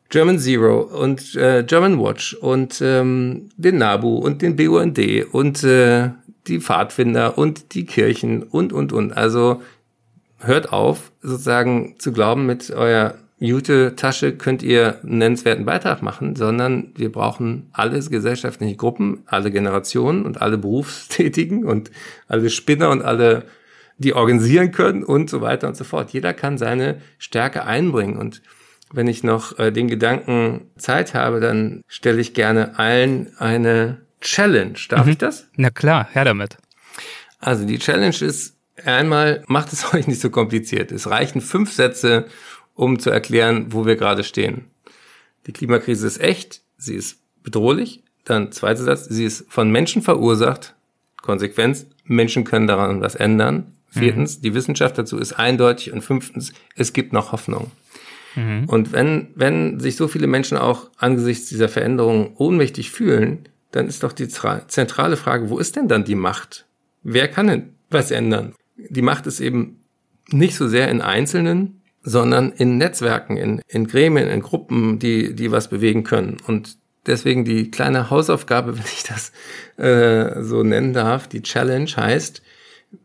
[0.09, 4.99] German Zero und äh, German Watch und ähm, den NABU und den BUND
[5.31, 6.09] und äh,
[6.47, 9.11] die Pfadfinder und die Kirchen und, und, und.
[9.11, 9.61] Also
[10.39, 16.91] hört auf, sozusagen zu glauben, mit eurer Jute-Tasche könnt ihr einen nennenswerten Beitrag machen, sondern
[16.95, 21.91] wir brauchen alle gesellschaftliche Gruppen, alle Generationen und alle Berufstätigen und
[22.27, 23.43] alle Spinner und alle,
[23.99, 26.11] die organisieren können und so weiter und so fort.
[26.11, 28.41] Jeder kann seine Stärke einbringen und
[28.91, 34.77] wenn ich noch äh, den Gedanken Zeit habe, dann stelle ich gerne allen eine Challenge.
[34.89, 35.11] Darf mhm.
[35.11, 35.47] ich das?
[35.55, 36.57] Na klar, her damit.
[37.39, 40.91] Also die Challenge ist einmal, macht es euch nicht so kompliziert.
[40.91, 42.25] Es reichen fünf Sätze,
[42.75, 44.65] um zu erklären, wo wir gerade stehen.
[45.47, 48.03] Die Klimakrise ist echt, sie ist bedrohlich.
[48.25, 50.75] Dann zweiter Satz, sie ist von Menschen verursacht.
[51.21, 53.73] Konsequenz, Menschen können daran was ändern.
[53.89, 54.41] Viertens, mhm.
[54.41, 55.93] die Wissenschaft dazu ist eindeutig.
[55.93, 57.71] Und fünftens, es gibt noch Hoffnung.
[58.35, 58.65] Mhm.
[58.67, 64.03] Und wenn, wenn sich so viele Menschen auch angesichts dieser Veränderungen ohnmächtig fühlen, dann ist
[64.03, 66.65] doch die zentrale Frage, wo ist denn dann die Macht?
[67.03, 68.53] Wer kann denn was ändern?
[68.75, 69.81] Die Macht ist eben
[70.29, 75.51] nicht so sehr in Einzelnen, sondern in Netzwerken, in, in Gremien, in Gruppen, die, die
[75.51, 76.37] was bewegen können.
[76.47, 79.31] Und deswegen die kleine Hausaufgabe, wenn ich das
[79.77, 82.41] äh, so nennen darf, die Challenge heißt,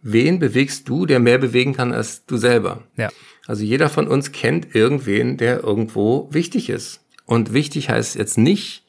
[0.02, 2.82] wen bewegst du, der mehr bewegen kann als du selber?
[2.96, 3.10] Ja.
[3.46, 7.00] Also jeder von uns kennt irgendwen, der irgendwo wichtig ist.
[7.26, 8.84] Und wichtig heißt jetzt nicht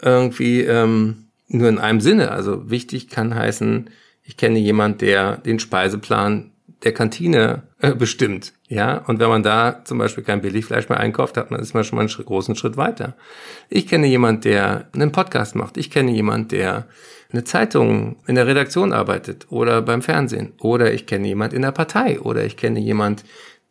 [0.00, 2.30] irgendwie ähm, nur in einem Sinne.
[2.30, 3.90] Also wichtig kann heißen,
[4.24, 6.52] ich kenne jemand, der den Speiseplan
[6.84, 8.52] der Kantine äh, bestimmt.
[8.68, 11.84] Ja, und wenn man da zum Beispiel kein Billigfleisch mehr einkauft, hat man, ist man
[11.84, 13.14] schon mal einen Schritt, großen Schritt weiter.
[13.68, 15.76] Ich kenne jemand, der einen Podcast macht.
[15.76, 16.86] Ich kenne jemand, der
[17.30, 20.52] eine Zeitung in der Redaktion arbeitet oder beim Fernsehen.
[20.60, 22.20] Oder ich kenne jemand in der Partei.
[22.20, 23.24] Oder ich kenne jemand,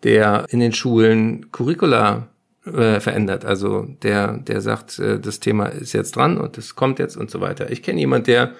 [0.03, 2.27] der in den Schulen Curricula
[2.65, 3.45] äh, verändert.
[3.45, 7.31] Also der, der sagt, äh, das Thema ist jetzt dran und es kommt jetzt und
[7.31, 7.71] so weiter.
[7.71, 8.53] Ich kenne jemand, der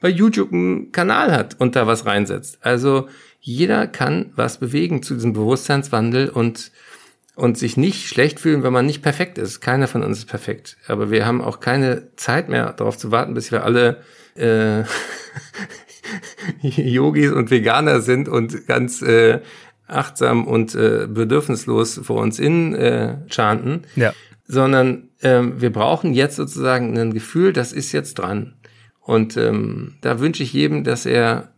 [0.00, 2.58] bei YouTube einen Kanal hat und da was reinsetzt.
[2.60, 3.08] Also
[3.40, 6.70] jeder kann was bewegen zu diesem Bewusstseinswandel und
[7.34, 9.60] und sich nicht schlecht fühlen, wenn man nicht perfekt ist.
[9.60, 10.76] Keiner von uns ist perfekt.
[10.88, 14.02] Aber wir haben auch keine Zeit mehr darauf zu warten, bis wir alle
[14.34, 14.82] äh,
[16.60, 19.40] Yogis und Veganer sind und ganz äh,
[19.88, 23.82] achtsam und äh, bedürfnislos vor uns in äh, chanten.
[23.96, 24.12] Ja.
[24.46, 28.54] Sondern ähm, wir brauchen jetzt sozusagen ein Gefühl, das ist jetzt dran.
[29.00, 31.52] Und ähm, da wünsche ich jedem, dass er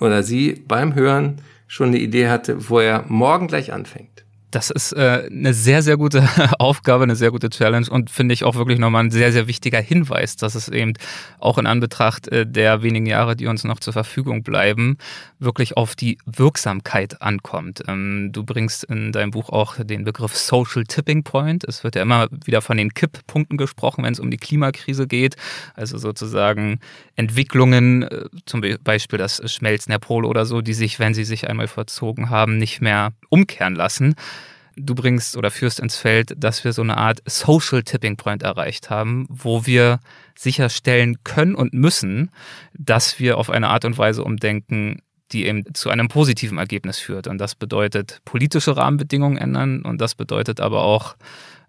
[0.00, 4.23] oder sie beim Hören schon eine Idee hatte, wo er morgen gleich anfängt.
[4.54, 6.28] Das ist äh, eine sehr, sehr gute
[6.60, 9.80] Aufgabe, eine sehr gute Challenge und finde ich auch wirklich nochmal ein sehr, sehr wichtiger
[9.80, 10.92] Hinweis, dass es eben
[11.40, 14.96] auch in Anbetracht äh, der wenigen Jahre, die uns noch zur Verfügung bleiben,
[15.40, 17.82] wirklich auf die Wirksamkeit ankommt.
[17.88, 21.64] Ähm, du bringst in deinem Buch auch den Begriff Social Tipping Point.
[21.64, 25.34] Es wird ja immer wieder von den Kipppunkten gesprochen, wenn es um die Klimakrise geht.
[25.74, 26.78] Also sozusagen
[27.16, 31.48] Entwicklungen, äh, zum Beispiel das Schmelzen der Pole oder so, die sich, wenn sie sich
[31.48, 34.14] einmal verzogen haben, nicht mehr umkehren lassen
[34.76, 38.90] du bringst oder führst ins Feld, dass wir so eine Art Social Tipping Point erreicht
[38.90, 40.00] haben, wo wir
[40.36, 42.30] sicherstellen können und müssen,
[42.74, 45.00] dass wir auf eine Art und Weise umdenken,
[45.32, 47.26] die eben zu einem positiven Ergebnis führt.
[47.26, 51.16] Und das bedeutet politische Rahmenbedingungen ändern und das bedeutet aber auch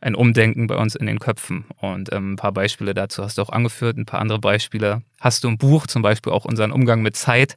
[0.06, 1.66] ein Umdenken bei uns in den Köpfen.
[1.82, 5.44] Und ähm, ein paar Beispiele dazu hast du auch angeführt, ein paar andere Beispiele hast
[5.44, 7.56] du im Buch, zum Beispiel auch unseren Umgang mit Zeit,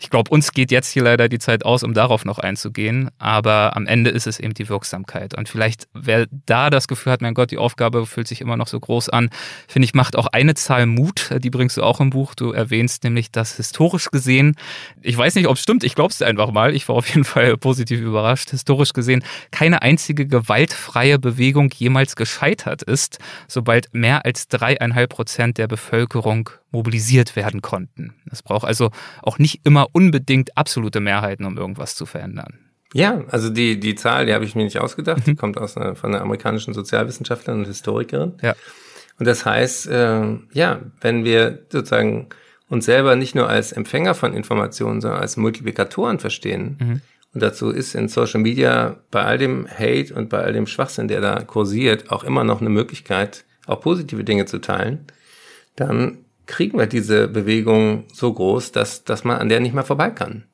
[0.00, 3.74] ich glaube, uns geht jetzt hier leider die Zeit aus, um darauf noch einzugehen, aber
[3.76, 5.36] am Ende ist es eben die Wirksamkeit.
[5.36, 8.68] Und vielleicht, wer da das Gefühl hat, mein Gott, die Aufgabe fühlt sich immer noch
[8.68, 9.28] so groß an,
[9.66, 12.36] finde ich, macht auch eine Zahl Mut, die bringst du auch im Buch.
[12.36, 14.54] Du erwähnst nämlich, dass historisch gesehen,
[15.02, 17.24] ich weiß nicht, ob es stimmt, ich glaube es einfach mal, ich war auf jeden
[17.24, 23.18] Fall positiv überrascht, historisch gesehen keine einzige gewaltfreie Bewegung jemals gescheitert ist,
[23.48, 28.14] sobald mehr als dreieinhalb Prozent der Bevölkerung mobilisiert werden konnten.
[28.30, 28.90] Es braucht also
[29.22, 32.58] auch nicht immer unbedingt absolute Mehrheiten, um irgendwas zu verändern.
[32.92, 35.36] Ja, also die, die Zahl, die habe ich mir nicht ausgedacht, die mhm.
[35.36, 38.34] kommt aus einer, von einer amerikanischen Sozialwissenschaftlerin und Historikerin.
[38.42, 38.54] Ja.
[39.18, 42.28] Und das heißt, äh, ja, wenn wir sozusagen
[42.68, 47.00] uns selber nicht nur als Empfänger von Informationen, sondern als Multiplikatoren verstehen, mhm.
[47.34, 51.08] Und dazu ist in Social Media bei all dem Hate und bei all dem Schwachsinn,
[51.08, 55.06] der da kursiert, auch immer noch eine Möglichkeit, auch positive Dinge zu teilen,
[55.76, 60.10] dann kriegen wir diese Bewegung so groß, dass, dass man an der nicht mehr vorbei
[60.10, 60.44] kann.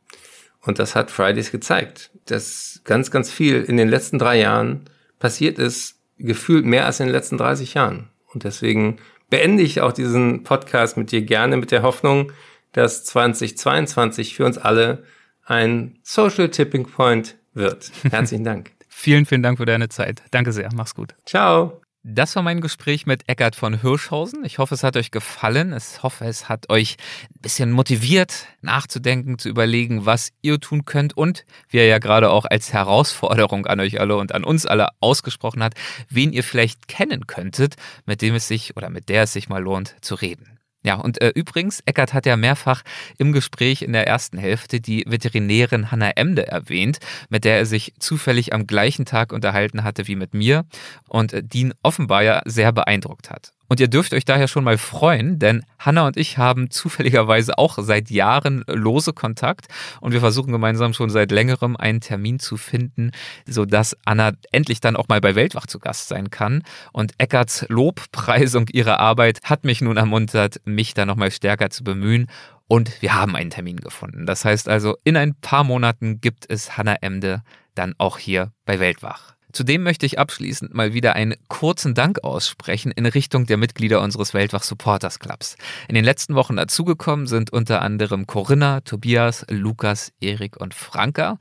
[0.60, 4.84] Und das hat Fridays gezeigt, dass ganz, ganz viel in den letzten drei Jahren
[5.18, 8.10] passiert ist, gefühlt mehr als in den letzten 30 Jahren.
[8.32, 8.98] Und deswegen
[9.30, 12.32] beende ich auch diesen Podcast mit dir gerne mit der Hoffnung,
[12.72, 15.04] dass 2022 für uns alle
[15.44, 17.90] ein Social Tipping Point wird.
[18.10, 18.72] Herzlichen Dank.
[18.88, 20.22] vielen, vielen Dank für deine Zeit.
[20.30, 20.70] Danke sehr.
[20.74, 21.14] Mach's gut.
[21.26, 21.80] Ciao.
[22.06, 24.44] Das war mein Gespräch mit Eckart von Hirschhausen.
[24.44, 25.74] Ich hoffe, es hat euch gefallen.
[25.74, 26.98] Ich hoffe, es hat euch
[27.34, 32.28] ein bisschen motiviert, nachzudenken, zu überlegen, was ihr tun könnt und, wie er ja gerade
[32.28, 35.76] auch als Herausforderung an euch alle und an uns alle ausgesprochen hat,
[36.10, 39.62] wen ihr vielleicht kennen könntet, mit dem es sich oder mit der es sich mal
[39.62, 40.53] lohnt zu reden.
[40.84, 42.82] Ja, und äh, übrigens, Eckert hat ja mehrfach
[43.16, 46.98] im Gespräch in der ersten Hälfte die Veterinärin Hanna Emde erwähnt,
[47.30, 50.66] mit der er sich zufällig am gleichen Tag unterhalten hatte wie mit mir
[51.08, 53.53] und äh, die ihn offenbar ja sehr beeindruckt hat.
[53.68, 57.78] Und ihr dürft euch daher schon mal freuen, denn Hanna und ich haben zufälligerweise auch
[57.80, 59.66] seit Jahren lose Kontakt
[60.00, 63.12] und wir versuchen gemeinsam schon seit längerem einen Termin zu finden,
[63.46, 66.62] sodass Anna endlich dann auch mal bei Weltwach zu Gast sein kann.
[66.92, 72.26] Und Eckarts Lobpreisung ihrer Arbeit hat mich nun ermuntert, mich da nochmal stärker zu bemühen.
[72.66, 74.26] Und wir haben einen Termin gefunden.
[74.26, 77.42] Das heißt also, in ein paar Monaten gibt es Hanna Emde
[77.74, 79.33] dann auch hier bei Weltwach.
[79.54, 84.34] Zudem möchte ich abschließend mal wieder einen kurzen Dank aussprechen in Richtung der Mitglieder unseres
[84.34, 85.56] Weltwach Supporters Clubs.
[85.86, 91.38] In den letzten Wochen dazugekommen sind unter anderem Corinna, Tobias, Lukas, Erik und Franka.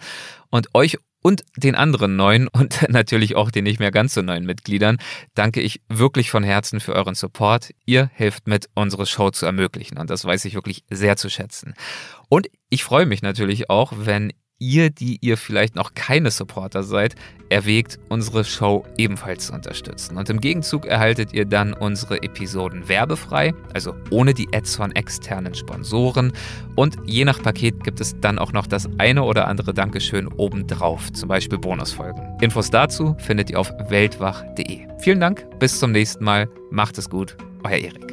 [0.51, 4.45] Und euch und den anderen neuen und natürlich auch den nicht mehr ganz so neuen
[4.45, 4.97] Mitgliedern
[5.33, 7.71] danke ich wirklich von Herzen für euren Support.
[7.85, 11.73] Ihr helft mit, unsere Show zu ermöglichen und das weiß ich wirklich sehr zu schätzen.
[12.29, 14.33] Und ich freue mich natürlich auch, wenn
[14.63, 17.15] ihr, die ihr vielleicht noch keine Supporter seid,
[17.49, 20.17] erwägt, unsere Show ebenfalls zu unterstützen.
[20.17, 25.53] Und im Gegenzug erhaltet ihr dann unsere Episoden werbefrei, also ohne die Ads von externen
[25.53, 26.31] Sponsoren.
[26.75, 31.11] Und je nach Paket gibt es dann auch noch das eine oder andere Dankeschön obendrauf,
[31.13, 32.23] zum Beispiel Bonusfolgen.
[32.41, 34.87] Infos dazu findet ihr auf weltwach.de.
[34.99, 38.12] Vielen Dank, bis zum nächsten Mal, macht es gut, euer Erik.